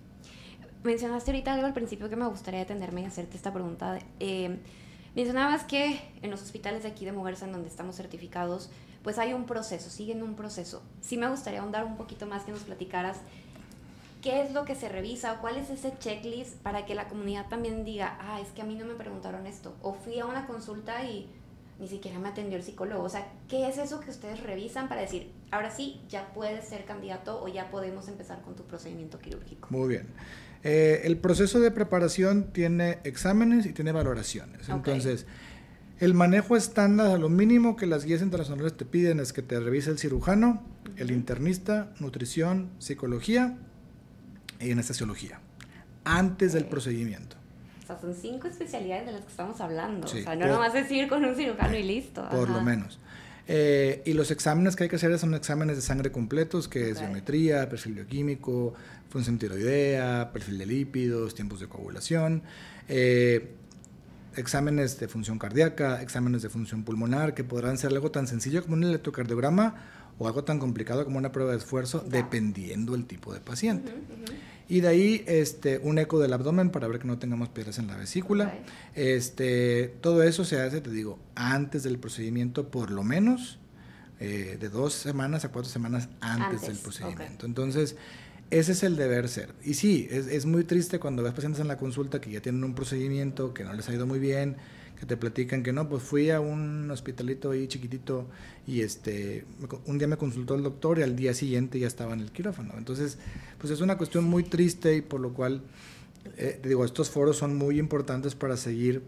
Mencionaste 0.84 1.30
ahorita 1.30 1.54
algo 1.54 1.68
al 1.68 1.74
principio 1.74 2.10
que 2.10 2.16
me 2.16 2.28
gustaría 2.28 2.62
detenerme 2.62 3.02
y 3.02 3.06
hacerte 3.06 3.38
esta 3.38 3.54
pregunta. 3.54 4.00
Eh, 4.20 4.58
mencionabas 5.16 5.64
que 5.64 6.02
en 6.22 6.32
los 6.32 6.42
hospitales 6.42 6.84
de 6.84 6.90
aquí 6.90 7.06
de 7.06 7.12
Moverse, 7.12 7.46
en 7.46 7.52
donde 7.52 7.70
estamos 7.70 7.96
certificados, 7.96 8.70
pues 9.04 9.18
hay 9.18 9.34
un 9.34 9.46
proceso, 9.46 9.90
siguen 9.90 10.24
un 10.24 10.36
proceso. 10.36 10.84
Sí 11.02 11.18
me 11.18 11.30
gustaría 11.30 11.62
ahondar 11.62 11.86
un 11.86 11.98
poquito 11.98 12.28
más 12.28 12.44
que 12.44 12.52
nos 12.52 12.62
platicaras 12.62 13.18
qué 14.22 14.42
es 14.42 14.52
lo 14.54 14.66
que 14.66 14.76
se 14.76 14.88
revisa 14.88 15.34
o 15.34 15.42
cuál 15.42 15.58
es 15.58 15.70
ese 15.70 15.94
checklist 15.98 16.56
para 16.58 16.86
que 16.86 16.96
la 16.96 17.08
comunidad 17.08 17.48
también 17.50 17.84
diga, 17.84 18.18
ah, 18.22 18.40
es 18.40 18.50
que 18.50 18.62
a 18.62 18.66
mí 18.66 18.76
no 18.76 18.86
me 18.86 18.94
preguntaron 18.94 19.48
esto, 19.48 19.76
o 19.82 19.94
fui 19.94 20.20
a 20.20 20.26
una 20.26 20.46
consulta 20.46 21.04
y 21.04 21.28
ni 21.80 21.88
siquiera 21.88 22.20
me 22.20 22.30
atendió 22.30 22.58
el 22.58 22.64
psicólogo. 22.64 23.04
O 23.04 23.10
sea, 23.10 23.28
¿qué 23.50 23.68
es 23.68 23.80
eso 23.80 24.00
que 24.00 24.12
ustedes 24.12 24.42
revisan 24.44 24.88
para 24.88 25.02
decir, 25.02 25.32
ahora 25.50 25.72
sí, 25.72 26.00
ya 26.10 26.32
puedes 26.34 26.66
ser 26.66 26.86
candidato 26.86 27.42
o 27.42 27.48
ya 27.48 27.72
podemos 27.72 28.08
empezar 28.08 28.42
con 28.44 28.56
tu 28.56 28.64
procedimiento 28.64 29.18
quirúrgico? 29.18 29.68
Muy 29.72 29.90
bien. 29.90 30.08
Eh, 30.64 31.02
el 31.06 31.18
proceso 31.18 31.60
de 31.60 31.72
preparación 31.72 32.52
tiene 32.52 33.00
exámenes 33.04 33.66
y 33.66 33.74
tiene 33.74 33.92
valoraciones. 33.92 34.70
Entonces, 34.70 35.26
el 36.00 36.14
manejo 36.14 36.56
estándar, 36.56 37.20
lo 37.20 37.30
mínimo 37.30 37.76
que 37.76 37.88
las 37.88 38.06
guías 38.06 38.22
internacionales 38.22 38.76
te 38.76 38.86
piden 38.86 39.20
es 39.20 39.34
que 39.34 39.42
te 39.42 39.60
revise 39.60 39.90
el 39.90 39.98
cirujano, 39.98 40.64
el 40.98 41.12
internista, 41.12 41.92
nutrición, 42.00 42.70
psicología 42.80 43.58
y 44.60 44.72
anestesiología, 44.72 45.40
antes 46.04 46.54
del 46.54 46.66
procedimiento. 46.66 47.38
O 47.84 47.88
sea, 47.88 48.00
son 48.00 48.14
cinco 48.14 48.48
especialidades 48.48 49.08
de 49.08 49.12
las 49.14 49.22
que 49.22 49.32
estamos 49.32 49.60
hablando. 49.62 50.08
o 50.08 50.10
sea, 50.10 50.36
no 50.36 50.48
nomás 50.48 50.74
decir 50.74 51.08
con 51.08 51.26
un 51.26 51.36
cirujano 51.36 51.76
y 51.76 51.84
listo. 51.84 52.28
Por 52.30 52.50
lo 52.50 52.62
menos. 52.62 53.00
Eh, 53.54 54.02
y 54.06 54.14
los 54.14 54.32
exámenes 54.32 54.78
que 54.78 54.84
hay 54.84 54.90
que 54.90 54.96
hacer 54.96 55.20
son 55.20 55.34
exámenes 55.34 55.76
de 55.76 55.82
sangre 55.82 56.10
completos, 56.10 56.70
que 56.70 56.92
es 56.92 57.02
biometría, 57.02 57.68
perfil 57.68 57.96
bioquímico, 57.96 58.74
función 59.10 59.38
tiroidea, 59.38 60.32
perfil 60.32 60.58
de 60.58 60.66
lípidos, 60.66 61.36
tiempos 61.36 61.60
de 61.60 61.68
coagulación. 61.68 62.44
Eh, 62.88 63.52
exámenes 64.38 65.02
de 65.02 65.10
función 65.10 65.38
cardíaca, 65.38 66.02
exámenes 66.02 66.44
de 66.44 66.48
función 66.48 66.86
pulmonar, 66.86 67.34
que 67.34 67.44
podrán 67.44 67.78
ser 67.78 67.92
algo 67.92 68.10
tan 68.10 68.26
sencillo 68.26 68.64
como 68.64 68.76
un 68.76 68.86
electrocardiograma 68.86 69.76
o 70.18 70.28
algo 70.28 70.46
tan 70.46 70.58
complicado 70.58 71.04
como 71.04 71.18
una 71.18 71.34
prueba 71.34 71.52
de 71.52 71.58
esfuerzo, 71.58 72.06
dependiendo 72.08 72.96
el 72.96 73.06
tipo 73.06 73.34
de 73.34 73.42
paciente. 73.42 73.92
Y 74.72 74.80
de 74.80 74.88
ahí 74.88 75.24
este, 75.28 75.80
un 75.80 76.00
eco 76.00 76.18
del 76.22 76.32
abdomen 76.32 76.70
para 76.70 76.88
ver 76.88 76.98
que 76.98 77.06
no 77.06 77.20
tengamos 77.20 77.50
piedras 77.50 77.78
en 77.78 77.88
la 77.88 77.98
vesícula. 77.98 78.54
Este, 78.96 79.94
todo 80.00 80.24
eso 80.24 80.46
se 80.46 80.62
hace, 80.62 80.80
te 80.80 80.90
digo, 80.90 81.20
antes 81.36 81.84
del 81.84 82.00
procedimiento 82.00 82.72
por 82.72 82.90
lo 82.90 83.04
menos, 83.04 83.60
eh, 84.22 84.56
de 84.58 84.70
dos 84.70 84.94
semanas 84.94 85.44
a 85.44 85.50
cuatro 85.50 85.70
semanas 85.70 86.08
antes, 86.22 86.62
del 86.62 86.78
procedimiento. 86.78 87.46
Entonces, 87.46 87.98
ese 88.50 88.72
es 88.72 88.84
el 88.84 88.96
deber 88.96 89.28
ser. 89.28 89.54
Y 89.62 89.74
sí, 89.74 90.08
es, 90.10 90.28
es, 90.28 90.46
muy 90.46 90.64
triste 90.64 91.00
cuando 91.00 91.22
ves 91.22 91.34
pacientes 91.34 91.60
en 91.60 91.68
la 91.68 91.76
consulta 91.76 92.22
que 92.22 92.32
ya 92.32 92.40
tienen 92.40 92.64
un 92.64 92.74
procedimiento, 92.74 93.54
que 93.54 93.66
no 93.66 93.74
les 93.74 93.90
ha 93.90 93.94
ido 93.94 94.08
muy 94.08 94.20
bien, 94.20 94.56
que 95.02 95.08
te 95.08 95.18
platican 95.18 95.64
que 95.64 95.74
no, 95.74 95.90
pues 95.90 96.04
fui 96.04 96.30
a 96.30 96.40
un 96.40 96.92
hospitalito 96.92 97.50
ahí 97.50 97.68
chiquitito 97.68 98.28
y 98.68 98.82
este, 98.82 99.46
un 99.88 99.98
día 99.98 100.08
me 100.08 100.16
consultó 100.16 100.54
el 100.54 100.62
doctor 100.62 101.00
y 101.00 101.02
al 101.02 101.16
día 101.16 101.34
siguiente 101.34 101.80
ya 101.80 101.88
estaba 101.88 102.14
en 102.14 102.20
el 102.20 102.32
quirófano. 102.32 102.76
Entonces, 102.78 103.18
pues 103.58 103.74
es 103.74 103.82
una 103.82 103.98
cuestión 103.98 104.26
muy 104.26 104.44
triste 104.44 104.96
y 104.96 105.02
por 105.02 105.20
lo 105.20 105.34
cual, 105.34 105.64
eh, 106.38 106.60
digo, 106.64 106.86
estos 106.86 107.10
foros 107.10 107.36
son 107.36 107.58
muy 107.58 107.80
importantes 107.80 108.36
para 108.36 108.58
seguir 108.58 109.02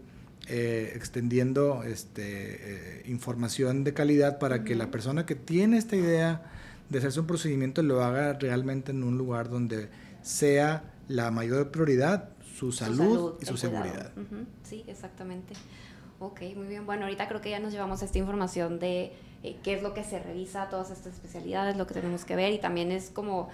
eh, 0.48 0.90
extendiendo 0.96 1.84
este, 1.84 2.22
eh, 2.24 3.02
información 3.06 3.84
de 3.84 3.94
calidad 3.94 4.40
para 4.40 4.64
que 4.64 4.74
la 4.74 4.90
persona 4.90 5.26
que 5.26 5.36
tiene 5.36 5.78
esta 5.78 5.94
idea 5.94 6.50
de 6.90 6.98
hacerse 6.98 7.20
un 7.20 7.28
procedimiento 7.28 7.84
lo 7.84 8.02
haga 8.02 8.32
realmente 8.32 8.90
en 8.90 9.04
un 9.04 9.16
lugar 9.16 9.48
donde 9.48 9.90
sea 10.22 10.92
la 11.06 11.30
mayor 11.30 11.70
prioridad 11.70 12.33
su 12.56 12.72
salud, 12.72 13.34
y 13.40 13.46
su 13.46 13.56
seguridad. 13.56 14.12
Sí, 14.62 14.84
exactamente. 14.86 15.54
Ok, 16.20 16.42
muy 16.56 16.66
bien. 16.66 16.86
Bueno, 16.86 17.04
ahorita 17.04 17.28
creo 17.28 17.40
que 17.40 17.50
ya 17.50 17.58
nos 17.58 17.72
llevamos 17.72 18.02
esta 18.02 18.18
información 18.18 18.78
de 18.78 19.12
eh, 19.42 19.56
qué 19.62 19.74
es 19.74 19.82
lo 19.82 19.92
que 19.92 20.04
se 20.04 20.18
revisa, 20.20 20.68
todas 20.68 20.90
estas 20.90 21.14
especialidades, 21.14 21.76
lo 21.76 21.86
que 21.86 21.94
tenemos 21.94 22.24
que 22.24 22.36
ver 22.36 22.52
y 22.52 22.58
también 22.58 22.92
es 22.92 23.10
como 23.10 23.48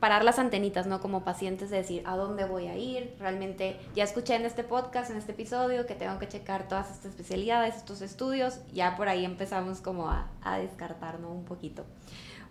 parar 0.00 0.24
las 0.24 0.38
antenitas, 0.38 0.86
¿no? 0.86 1.00
Como 1.00 1.24
pacientes 1.24 1.68
de 1.68 1.76
decir, 1.76 2.02
¿a 2.06 2.16
dónde 2.16 2.46
voy 2.46 2.68
a 2.68 2.76
ir? 2.78 3.14
Realmente 3.18 3.76
ya 3.94 4.04
escuché 4.04 4.34
en 4.34 4.46
este 4.46 4.64
podcast, 4.64 5.10
en 5.10 5.18
este 5.18 5.32
episodio, 5.32 5.86
que 5.86 5.94
tengo 5.94 6.18
que 6.18 6.26
checar 6.26 6.66
todas 6.66 6.90
estas 6.90 7.10
especialidades, 7.10 7.76
estos 7.76 8.00
estudios, 8.00 8.60
ya 8.72 8.96
por 8.96 9.08
ahí 9.08 9.26
empezamos 9.26 9.82
como 9.82 10.08
a, 10.08 10.30
a 10.40 10.58
descartar, 10.58 11.20
¿no? 11.20 11.30
Un 11.30 11.44
poquito. 11.44 11.84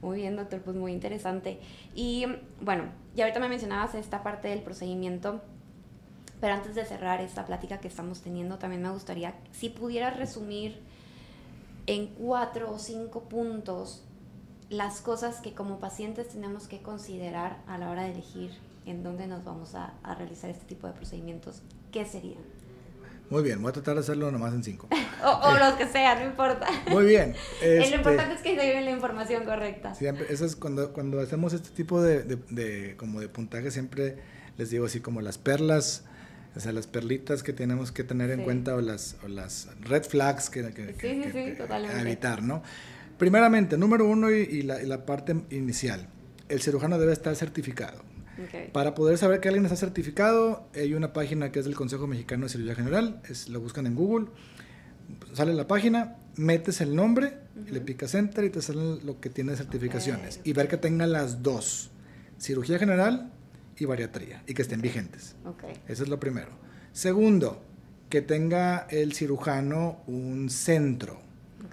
Muy 0.02 0.20
bien, 0.20 0.36
doctor, 0.36 0.62
pues 0.62 0.78
muy 0.78 0.92
interesante. 0.92 1.60
Y 1.96 2.28
bueno, 2.62 2.84
ya 3.16 3.26
ahorita 3.26 3.40
me 3.40 3.50
mencionabas 3.50 3.96
esta 3.96 4.24
parte 4.24 4.48
del 4.48 4.62
procedimiento, 4.62 5.42
pero 6.40 6.54
antes 6.54 6.76
de 6.76 6.86
cerrar 6.86 7.22
esta 7.22 7.46
plática 7.46 7.80
que 7.80 7.88
estamos 7.88 8.22
teniendo, 8.22 8.58
también 8.58 8.82
me 8.82 8.90
gustaría, 8.90 9.36
si 9.52 9.70
pudieras 9.70 10.18
resumir 10.18 10.80
en 11.88 12.08
cuatro 12.08 12.72
o 12.72 12.80
cinco 12.80 13.24
puntos 13.24 14.04
las 14.70 15.02
cosas 15.02 15.42
que 15.42 15.54
como 15.54 15.80
pacientes 15.80 16.30
tenemos 16.30 16.68
que 16.68 16.82
considerar 16.82 17.62
a 17.68 17.78
la 17.78 17.90
hora 17.90 18.04
de 18.04 18.12
elegir 18.12 18.52
en 18.86 19.04
dónde 19.04 19.28
nos 19.28 19.44
vamos 19.44 19.76
a, 19.76 19.94
a 20.04 20.16
realizar 20.16 20.50
este 20.50 20.66
tipo 20.66 20.88
de 20.88 20.94
procedimientos, 20.94 21.62
¿qué 21.92 22.06
serían? 22.06 22.44
Muy 23.30 23.44
bien, 23.44 23.62
voy 23.62 23.70
a 23.70 23.74
tratar 23.74 23.94
de 23.94 24.00
hacerlo 24.00 24.32
nomás 24.32 24.54
en 24.54 24.64
cinco. 24.64 24.88
o, 25.24 25.54
los 25.58 25.74
que 25.76 25.88
sea, 25.88 26.16
no 26.16 26.26
importa. 26.26 26.68
Muy 26.90 27.06
bien. 27.06 27.36
Lo 27.62 27.96
importante 27.96 28.36
es 28.36 28.42
que 28.42 28.56
se 28.56 28.66
lleven 28.66 28.86
la 28.86 28.92
información 28.92 29.46
correcta. 29.46 29.94
Siempre, 29.94 30.26
eso 30.30 30.46
es 30.46 30.56
cuando, 30.56 30.94
cuando 30.94 31.20
hacemos 31.20 31.54
este 31.54 31.70
tipo 31.70 32.02
de, 32.02 32.24
de, 32.24 32.96
como 32.98 33.20
de 33.20 33.30
puntaje, 33.30 33.70
siempre 33.70 34.18
les 34.58 34.72
digo 34.72 34.86
así 34.86 35.00
como 35.00 35.22
las 35.22 35.38
perlas, 35.38 36.06
o 36.60 36.62
sea, 36.62 36.74
las 36.74 36.88
perlitas 36.88 37.42
que 37.42 37.54
tenemos 37.54 37.94
que 37.94 38.04
tener 38.04 38.32
en 38.32 38.44
cuenta 38.44 38.76
o 38.76 38.82
las, 38.82 39.16
o 39.24 39.30
las 39.30 39.70
red 39.80 40.04
flags 40.04 40.50
que, 40.50 40.74
que, 40.74 40.94
que, 40.94 41.58
evitar, 42.02 42.44
¿no? 42.44 42.62
Primeramente, 43.18 43.78
número 43.78 44.06
uno 44.06 44.30
y, 44.30 44.64
la, 44.64 44.84
y 44.84 44.86
la 44.86 45.06
parte 45.06 45.38
inicial, 45.52 46.10
el 46.50 46.62
cirujano 46.62 47.00
debe 47.00 47.14
estar 47.14 47.34
certificado. 47.38 48.04
Para 48.74 48.94
poder 48.94 49.18
saber 49.18 49.40
que 49.40 49.48
alguien 49.48 49.64
está 49.66 49.78
certificado, 49.78 50.68
hay 50.76 50.94
una 50.94 51.14
página 51.14 51.50
que 51.54 51.60
es 51.60 51.66
del 51.66 51.76
Consejo 51.76 52.08
Mexicano 52.08 52.44
de 52.44 52.50
Cirugía 52.50 52.76
General, 52.76 53.22
es, 53.30 53.48
lo 53.48 53.62
buscan 53.62 53.88
en 53.88 53.96
Google, 53.96 54.28
sale 55.32 55.54
la 55.54 55.66
página, 55.66 56.18
metes 56.36 56.82
el 56.82 56.94
nombre, 56.94 57.38
le 57.72 57.80
picas 57.80 58.16
enter 58.16 58.44
y 58.44 58.50
te 58.50 58.62
sale 58.62 59.00
lo 59.02 59.22
que 59.22 59.30
tiene 59.30 59.56
certificaciones. 59.56 60.42
Y 60.44 60.52
ver 60.52 60.68
que 60.68 60.76
tenga 60.76 61.08
las 61.08 61.42
dos, 61.42 61.92
cirugía 62.38 62.80
general 62.80 63.32
y 63.80 63.86
bariatría, 63.86 64.44
y 64.48 64.54
que 64.54 64.62
estén 64.62 64.82
vigentes. 64.82 65.36
Eso 65.88 66.04
es 66.04 66.10
lo 66.10 66.20
primero. 66.20 66.50
Segundo, 66.92 67.62
que 68.10 68.22
tenga 68.22 68.88
el 68.90 69.14
cirujano 69.14 70.02
un 70.08 70.50
centro. 70.50 71.22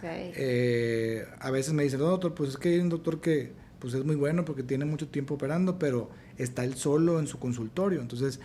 Eh, 0.02 1.26
a 1.40 1.50
veces 1.50 1.72
me 1.72 1.82
dicen, 1.82 1.98
doctor, 1.98 2.34
pues 2.34 2.50
es 2.50 2.56
que 2.58 2.68
hay 2.68 2.78
un 2.78 2.88
doctor 2.88 3.20
que 3.20 3.52
pues 3.78 3.94
es 3.94 4.04
muy 4.04 4.16
bueno 4.16 4.44
porque 4.44 4.62
tiene 4.62 4.84
mucho 4.84 5.08
tiempo 5.08 5.34
operando, 5.34 5.78
pero 5.78 6.10
está 6.38 6.64
él 6.64 6.74
solo 6.74 7.18
en 7.18 7.26
su 7.26 7.38
consultorio. 7.38 8.00
Entonces, 8.00 8.40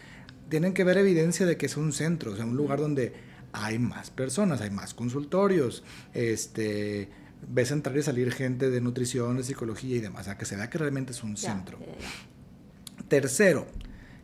tienen 0.50 0.74
que 0.74 0.84
ver 0.84 0.98
evidencia 0.98 1.46
de 1.46 1.58
que 1.58 1.66
es 1.66 1.78
un 1.78 1.94
centro, 1.94 2.34
o 2.34 2.36
sea, 2.36 2.46
un 2.46 2.58
lugar 2.58 2.80
donde 2.80 3.14
hay 3.54 3.80
más 3.80 4.12
personas, 4.12 4.62
hay 4.62 4.70
más 4.70 4.94
consultorios, 4.94 5.84
este, 6.14 7.10
ves 7.48 7.72
entrar 7.72 7.98
y 7.98 8.04
salir 8.04 8.32
gente 8.32 8.70
de 8.70 8.82
nutrición, 8.82 9.38
de 9.38 9.44
psicología 9.44 9.98
y 9.98 10.00
demás, 10.00 10.22
o 10.22 10.26
sea, 10.26 10.38
que 10.38 10.46
se 10.46 10.56
vea 10.56 10.70
que 10.70 10.78
realmente 10.78 11.12
es 11.12 11.24
un 11.24 11.38
centro. 11.38 11.80
Tercero, 13.12 13.68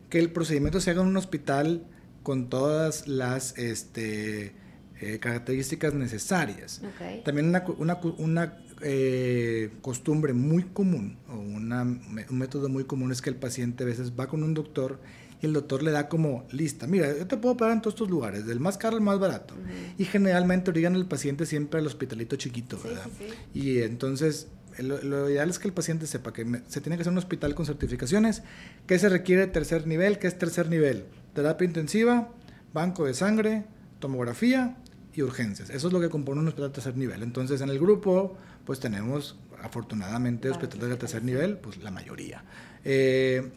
que 0.08 0.18
el 0.18 0.32
procedimiento 0.32 0.80
se 0.80 0.90
haga 0.90 1.02
en 1.02 1.08
un 1.08 1.18
hospital 1.18 1.84
con 2.22 2.48
todas 2.48 3.06
las 3.06 3.58
este, 3.58 4.54
eh, 4.98 5.18
características 5.20 5.92
necesarias. 5.92 6.80
También 7.22 7.48
una, 7.48 7.66
una, 7.76 8.00
una 8.16 8.58
eh, 8.80 9.68
costumbre 9.82 10.32
muy 10.32 10.62
común 10.62 11.18
o 11.28 11.36
una, 11.36 11.82
un 11.82 12.38
método 12.38 12.70
muy 12.70 12.84
común 12.84 13.12
es 13.12 13.20
que 13.20 13.28
el 13.28 13.36
paciente 13.36 13.84
a 13.84 13.86
veces 13.86 14.14
va 14.18 14.26
con 14.26 14.42
un 14.42 14.54
doctor 14.54 14.98
y 15.42 15.44
el 15.44 15.52
doctor 15.52 15.82
le 15.82 15.90
da 15.90 16.08
como 16.08 16.46
lista, 16.50 16.86
mira, 16.86 17.14
yo 17.14 17.26
te 17.26 17.36
puedo 17.36 17.56
operar 17.56 17.74
en 17.74 17.82
todos 17.82 17.92
estos 17.92 18.08
lugares, 18.08 18.46
del 18.46 18.58
más 18.58 18.78
caro 18.78 18.96
al 18.96 19.02
más 19.02 19.18
barato. 19.18 19.54
Y 19.98 20.06
generalmente 20.06 20.70
obligan 20.70 20.94
al 20.94 21.06
paciente 21.06 21.44
siempre 21.44 21.78
al 21.78 21.86
hospitalito 21.86 22.36
chiquito, 22.36 22.80
¿verdad? 22.82 23.06
Y 23.52 23.80
entonces 23.80 24.48
lo, 24.78 25.30
ideal 25.30 25.50
es 25.50 25.58
que 25.58 25.68
el 25.68 25.74
paciente 25.74 26.06
sepa 26.06 26.32
que 26.32 26.44
se 26.68 26.80
tiene 26.80 26.96
que 26.96 27.02
hacer 27.02 27.12
un 27.12 27.18
hospital 27.18 27.54
con 27.54 27.66
certificaciones, 27.66 28.42
que 28.86 28.98
se 28.98 29.08
requiere 29.08 29.46
tercer 29.46 29.86
nivel, 29.86 30.18
que 30.18 30.26
es 30.26 30.38
tercer 30.38 30.68
nivel, 30.68 31.04
terapia 31.34 31.64
intensiva, 31.64 32.28
banco 32.72 33.04
de 33.04 33.14
sangre, 33.14 33.64
tomografía 33.98 34.76
y 35.14 35.22
urgencias. 35.22 35.70
Eso 35.70 35.88
es 35.88 35.92
lo 35.92 36.00
que 36.00 36.08
compone 36.08 36.40
un 36.40 36.48
hospital 36.48 36.70
de 36.70 36.74
tercer 36.74 36.96
nivel. 36.96 37.22
Entonces 37.22 37.60
en 37.60 37.70
el 37.70 37.78
grupo 37.78 38.36
pues 38.64 38.80
tenemos 38.80 39.36
afortunadamente 39.62 40.50
hospitales 40.50 40.88
de 40.88 40.96
tercer 40.96 41.24
nivel, 41.24 41.56
pues 41.56 41.82
la 41.82 41.90
mayoría. 41.90 42.44
Eh, 42.84 43.50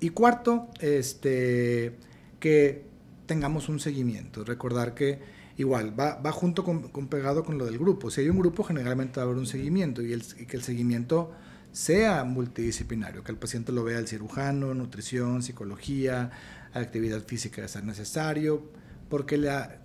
y 0.00 0.10
cuarto, 0.10 0.68
este, 0.80 1.96
que 2.38 2.84
tengamos 3.26 3.68
un 3.68 3.80
seguimiento. 3.80 4.44
Recordar 4.44 4.94
que 4.94 5.20
igual 5.56 5.98
va, 5.98 6.16
va 6.16 6.32
junto 6.32 6.64
con, 6.64 7.08
pegado 7.08 7.44
con 7.44 7.58
lo 7.58 7.64
del 7.64 7.78
grupo. 7.78 8.10
Si 8.10 8.20
hay 8.20 8.28
un 8.28 8.38
grupo, 8.38 8.62
generalmente 8.62 9.18
va 9.18 9.22
a 9.22 9.26
haber 9.26 9.38
un 9.38 9.46
seguimiento 9.46 10.02
y, 10.02 10.12
el, 10.12 10.22
que 10.22 10.56
el 10.56 10.62
seguimiento 10.62 11.32
sea 11.72 12.24
multidisciplinario, 12.24 13.22
que 13.22 13.32
el 13.32 13.38
paciente 13.38 13.72
lo 13.72 13.84
vea 13.84 13.98
el 13.98 14.08
cirujano, 14.08 14.74
nutrición, 14.74 15.42
psicología, 15.42 16.30
actividad 16.72 17.22
física 17.22 17.62
de 17.62 17.68
ser 17.68 17.84
necesario, 17.84 18.62
porque 19.08 19.36
la, 19.36 19.80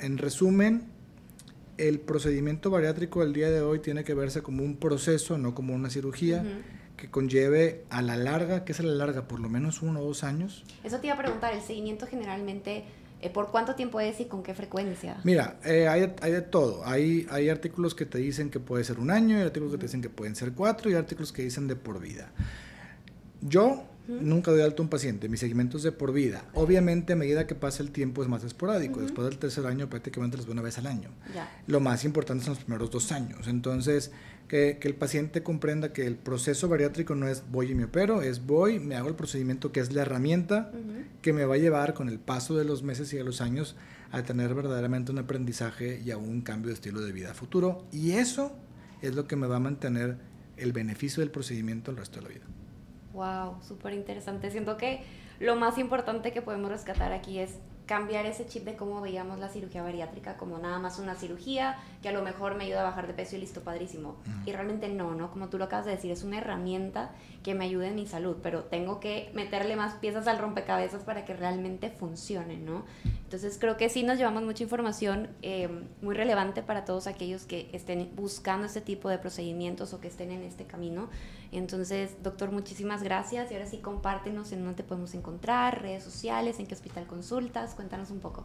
en 0.00 0.18
resumen, 0.18 0.84
el 1.78 1.98
procedimiento 2.00 2.70
bariátrico 2.70 3.20
del 3.20 3.32
día 3.32 3.50
de 3.50 3.60
hoy 3.60 3.80
tiene 3.80 4.04
que 4.04 4.14
verse 4.14 4.42
como 4.42 4.62
un 4.62 4.76
proceso, 4.76 5.38
no 5.38 5.54
como 5.54 5.74
una 5.74 5.90
cirugía. 5.90 6.44
que 6.96 7.10
conlleve 7.10 7.84
a 7.90 8.02
la 8.02 8.16
larga, 8.16 8.64
¿qué 8.64 8.70
es 8.70 8.78
a 8.78 8.84
la 8.84 8.94
larga? 8.94 9.26
Por 9.26 9.40
lo 9.40 9.48
menos 9.48 9.82
uno 9.82 10.00
o 10.00 10.04
dos 10.04 10.22
años. 10.22 10.64
Eso 10.84 11.00
te 11.00 11.08
iba 11.08 11.16
a 11.16 11.18
preguntar, 11.18 11.52
el 11.52 11.60
seguimiento 11.60 12.06
generalmente, 12.06 12.84
¿por 13.30 13.50
cuánto 13.50 13.74
tiempo 13.74 14.00
es 14.00 14.20
y 14.20 14.26
con 14.26 14.42
qué 14.42 14.54
frecuencia? 14.54 15.18
Mira, 15.24 15.58
eh, 15.64 15.88
hay, 15.88 16.14
hay, 16.20 16.32
de 16.32 16.42
todo. 16.42 16.84
Hay, 16.86 17.26
hay 17.30 17.48
artículos 17.48 17.94
que 17.94 18.06
te 18.06 18.18
dicen 18.18 18.50
que 18.50 18.60
puede 18.60 18.84
ser 18.84 18.98
un 18.98 19.10
año, 19.10 19.36
hay 19.36 19.44
artículos 19.44 19.72
que 19.72 19.78
te 19.78 19.86
dicen 19.86 20.02
que 20.02 20.10
pueden 20.10 20.36
ser 20.36 20.52
cuatro, 20.52 20.90
y 20.90 20.94
hay 20.94 20.98
artículos 20.98 21.32
que 21.32 21.42
dicen 21.42 21.68
de 21.68 21.76
por 21.76 22.00
vida. 22.00 22.30
Yo 23.40 23.84
Nunca 24.06 24.50
doy 24.50 24.60
alto 24.60 24.82
a 24.82 24.84
un 24.84 24.90
paciente, 24.90 25.30
mi 25.30 25.38
seguimiento 25.38 25.78
es 25.78 25.82
de 25.82 25.90
por 25.90 26.12
vida. 26.12 26.44
Obviamente 26.52 27.14
a 27.14 27.16
medida 27.16 27.46
que 27.46 27.54
pasa 27.54 27.82
el 27.82 27.90
tiempo 27.90 28.22
es 28.22 28.28
más 28.28 28.44
esporádico, 28.44 29.00
después 29.00 29.26
del 29.26 29.38
tercer 29.38 29.66
año 29.66 29.88
prácticamente 29.88 30.36
les 30.36 30.44
veo 30.44 30.52
una 30.52 30.60
vez 30.60 30.76
al 30.76 30.86
año. 30.86 31.08
Lo 31.66 31.80
más 31.80 32.04
importante 32.04 32.44
son 32.44 32.54
los 32.54 32.64
primeros 32.64 32.90
dos 32.90 33.12
años. 33.12 33.48
Entonces, 33.48 34.10
que, 34.48 34.78
el 34.82 34.94
paciente 34.94 35.42
comprenda 35.42 35.92
que 35.92 36.06
el 36.06 36.16
proceso 36.16 36.68
bariátrico 36.68 37.14
no 37.14 37.28
es 37.28 37.44
voy 37.50 37.70
y 37.70 37.74
me 37.74 37.84
opero, 37.84 38.22
es 38.22 38.46
voy, 38.46 38.78
me 38.78 38.96
hago 38.96 39.08
el 39.08 39.14
procedimiento 39.14 39.72
que 39.72 39.80
es 39.80 39.92
la 39.92 40.02
herramienta 40.02 40.70
que 41.22 41.32
me 41.32 41.44
va 41.44 41.54
a 41.54 41.58
llevar 41.58 41.94
con 41.94 42.08
el 42.08 42.18
paso 42.18 42.56
de 42.56 42.64
los 42.64 42.82
meses 42.82 43.12
y 43.12 43.16
de 43.16 43.24
los 43.24 43.40
años 43.40 43.76
a 44.12 44.22
tener 44.22 44.54
verdaderamente 44.54 45.10
un 45.10 45.18
aprendizaje 45.18 46.00
y 46.04 46.10
a 46.10 46.18
un 46.18 46.42
cambio 46.42 46.68
de 46.68 46.74
estilo 46.74 47.00
de 47.00 47.12
vida 47.12 47.34
futuro. 47.34 47.84
Y 47.90 48.12
eso 48.12 48.52
es 49.02 49.14
lo 49.14 49.26
que 49.26 49.36
me 49.36 49.46
va 49.46 49.56
a 49.56 49.60
mantener 49.60 50.18
el 50.56 50.72
beneficio 50.72 51.20
del 51.20 51.30
procedimiento 51.30 51.90
el 51.90 51.96
resto 51.96 52.20
de 52.20 52.22
la 52.22 52.28
vida. 52.28 52.44
Wow, 53.12 53.62
súper 53.62 53.92
interesante. 53.92 54.50
Siento 54.50 54.76
que 54.76 55.02
lo 55.40 55.56
más 55.56 55.78
importante 55.78 56.32
que 56.32 56.42
podemos 56.42 56.70
rescatar 56.70 57.12
aquí 57.12 57.38
es 57.38 57.58
cambiar 57.86 58.24
ese 58.26 58.46
chip 58.46 58.64
de 58.64 58.76
cómo 58.76 59.00
veíamos 59.00 59.38
la 59.38 59.48
cirugía 59.48 59.82
bariátrica 59.82 60.36
como 60.36 60.58
nada 60.58 60.78
más 60.78 60.98
una 60.98 61.14
cirugía 61.14 61.76
que 62.02 62.08
a 62.08 62.12
lo 62.12 62.22
mejor 62.22 62.54
me 62.54 62.64
ayuda 62.64 62.80
a 62.80 62.84
bajar 62.84 63.06
de 63.06 63.14
peso 63.14 63.36
y 63.36 63.40
listo, 63.40 63.62
padrísimo. 63.62 64.16
Y 64.46 64.52
realmente 64.52 64.88
no, 64.88 65.14
¿no? 65.14 65.30
Como 65.30 65.48
tú 65.48 65.58
lo 65.58 65.64
acabas 65.64 65.86
de 65.86 65.92
decir, 65.92 66.10
es 66.10 66.24
una 66.24 66.38
herramienta 66.38 67.10
que 67.42 67.54
me 67.54 67.64
ayude 67.64 67.88
en 67.88 67.94
mi 67.94 68.06
salud, 68.06 68.36
pero 68.42 68.64
tengo 68.64 69.00
que 69.00 69.30
meterle 69.34 69.76
más 69.76 69.94
piezas 69.94 70.26
al 70.26 70.38
rompecabezas 70.38 71.02
para 71.02 71.24
que 71.24 71.34
realmente 71.34 71.90
funcione, 71.90 72.56
¿no? 72.56 72.84
Entonces 73.34 73.58
creo 73.58 73.76
que 73.76 73.88
sí 73.88 74.04
nos 74.04 74.16
llevamos 74.16 74.44
mucha 74.44 74.62
información 74.62 75.28
eh, 75.42 75.68
muy 76.02 76.14
relevante 76.14 76.62
para 76.62 76.84
todos 76.84 77.08
aquellos 77.08 77.46
que 77.46 77.68
estén 77.72 78.12
buscando 78.14 78.64
este 78.68 78.80
tipo 78.80 79.08
de 79.08 79.18
procedimientos 79.18 79.92
o 79.92 80.00
que 80.00 80.06
estén 80.06 80.30
en 80.30 80.44
este 80.44 80.66
camino. 80.66 81.08
Entonces, 81.50 82.14
doctor, 82.22 82.52
muchísimas 82.52 83.02
gracias 83.02 83.50
y 83.50 83.54
ahora 83.54 83.66
sí 83.66 83.78
compártenos 83.78 84.52
en 84.52 84.60
dónde 84.60 84.76
te 84.76 84.84
podemos 84.84 85.14
encontrar, 85.14 85.82
redes 85.82 86.04
sociales, 86.04 86.60
en 86.60 86.68
qué 86.68 86.74
hospital 86.74 87.08
consultas, 87.08 87.74
cuéntanos 87.74 88.12
un 88.12 88.20
poco. 88.20 88.44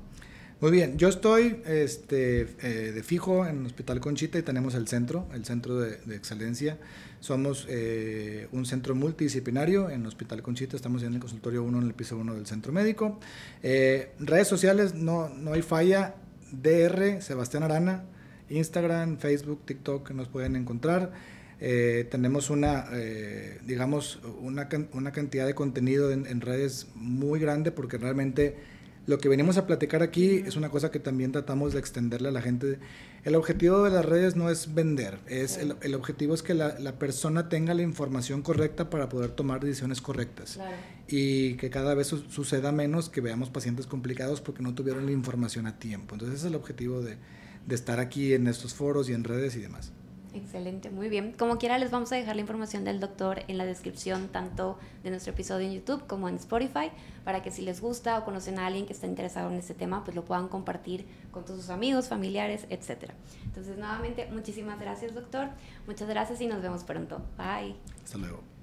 Muy 0.62 0.72
bien, 0.72 0.98
yo 0.98 1.08
estoy 1.08 1.62
este, 1.66 2.42
eh, 2.62 2.92
de 2.94 3.02
fijo 3.02 3.46
en 3.46 3.60
el 3.62 3.66
Hospital 3.68 4.02
Conchita 4.02 4.38
y 4.38 4.42
tenemos 4.42 4.76
el 4.76 4.90
centro, 4.90 5.26
el 5.34 5.46
centro 5.46 5.80
de, 5.80 5.94
excelencia. 6.14 6.78
Somos 7.22 7.66
eh, 7.70 8.50
un 8.52 8.66
centro 8.66 8.94
multidisciplinario 8.94 9.90
en 9.90 10.02
el 10.02 10.08
Hospital 10.08 10.42
Conchita, 10.42 10.76
estamos 10.76 11.02
en 11.04 11.14
el 11.14 11.22
consultorio 11.22 11.64
1 11.64 11.78
en 11.78 11.88
el 11.88 11.94
piso 11.94 12.18
1 12.18 12.34
del 12.34 12.46
centro 12.46 12.74
médico. 12.74 13.22
Eh, 13.64 14.12
redes 14.20 14.50
sociales, 14.50 14.96
no, 14.96 15.30
no 15.30 15.54
hay 15.54 15.62
falla, 15.62 16.16
DR 16.52 17.22
Sebastián 17.22 17.64
Arana, 17.64 18.04
Instagram, 18.50 19.18
Facebook, 19.18 19.62
TikTok, 19.66 20.12
nos 20.12 20.28
pueden 20.28 20.58
encontrar. 20.58 21.14
tenemos 21.58 22.50
una, 22.50 22.86
digamos, 23.66 24.20
una, 24.42 24.68
una, 24.92 25.12
cantidad 25.14 25.46
de 25.46 25.56
contenido 25.56 26.12
en, 26.12 26.26
en 26.26 26.42
redes 26.42 26.88
muy 26.96 27.40
grande 27.40 27.72
porque 27.72 27.98
realmente 27.98 28.58
lo 29.08 29.18
que 29.18 29.30
venimos 29.30 29.58
a 29.58 29.66
platicar 29.66 30.04
aquí 30.04 30.44
es 30.46 30.56
una 30.56 30.70
cosa 30.70 30.92
que 30.92 31.00
también 31.00 31.32
tratamos 31.32 31.74
de 31.74 31.80
extenderle 31.80 32.30
a 32.30 32.32
la 32.32 32.42
gente. 32.42 32.80
El 33.24 33.36
objetivo 33.36 33.84
de 33.84 33.90
las 33.90 34.06
redes 34.06 34.36
no 34.36 34.50
es 34.50 34.74
vender, 34.74 35.20
es 35.28 35.58
el, 35.58 35.96
objetivo 35.96 36.34
es 36.34 36.44
que 36.44 36.54
la, 36.54 37.00
persona 37.00 37.50
tenga 37.50 37.74
la 37.74 37.82
información 37.82 38.42
correcta 38.42 38.90
para 38.90 39.10
poder 39.10 39.32
tomar 39.32 39.62
decisiones 39.62 40.02
correctas. 40.02 40.60
Y 41.08 41.56
que 41.56 41.70
cada 41.70 41.96
vez 41.96 42.08
suceda 42.08 42.72
menos 42.72 43.10
que 43.10 43.22
veamos 43.22 43.50
pacientes 43.50 43.88
complicados 43.88 44.42
porque 44.42 44.62
no 44.62 44.76
tuvieron 44.76 45.06
la 45.06 45.12
información 45.12 45.66
a 45.66 45.80
tiempo. 45.80 46.16
Entonces 46.16 46.38
ese 46.38 46.48
es 46.48 46.52
el 46.52 46.56
objetivo 46.56 47.02
de, 47.02 47.18
de 47.66 47.76
estar 47.76 48.00
aquí 48.00 48.34
en 48.34 48.48
estos 48.48 48.74
foros 48.74 49.10
y 49.10 49.14
en 49.14 49.24
redes 49.24 49.56
y 49.56 49.60
demás. 49.60 49.92
Excelente, 50.34 50.90
muy 50.90 51.10
bien. 51.10 51.34
Como 51.34 51.58
quiera, 51.58 51.78
les 51.78 51.90
vamos 51.90 52.12
a 52.12 52.16
dejar 52.16 52.36
la 52.36 52.42
información 52.42 52.84
del 52.84 53.00
doctor 53.00 53.44
en 53.48 53.58
la 53.58 53.66
descripción, 53.66 54.28
tanto 54.28 54.78
de 55.04 55.10
nuestro 55.10 55.34
episodio 55.34 55.68
en 55.68 55.74
YouTube 55.74 56.06
como 56.06 56.30
en 56.30 56.36
Spotify, 56.36 56.92
para 57.24 57.42
que 57.42 57.50
si 57.50 57.64
les 57.64 57.82
gusta 57.82 58.20
o 58.20 58.26
conocen 58.26 58.60
a 58.60 58.68
alguien 58.68 58.86
que 58.86 58.94
está 58.94 59.08
interesado 59.08 59.50
en 59.50 59.58
este 59.58 59.74
tema, 59.74 60.04
pues 60.04 60.16
lo 60.16 60.26
puedan 60.26 60.48
compartir 60.48 61.08
con 61.32 61.46
todos 61.46 61.62
sus 61.62 61.70
amigos, 61.72 62.08
familiares, 62.08 62.66
etc. 62.70 63.12
Entonces, 63.46 63.78
nuevamente, 63.78 64.28
muchísimas 64.32 64.80
gracias, 64.80 65.16
doctor. 65.16 65.50
Muchas 65.88 66.08
gracias 66.08 66.40
y 66.42 66.48
nos 66.48 66.62
vemos 66.62 66.84
pronto. 66.84 67.22
Bye. 67.38 67.76
Hasta 68.04 68.18
luego. 68.20 68.59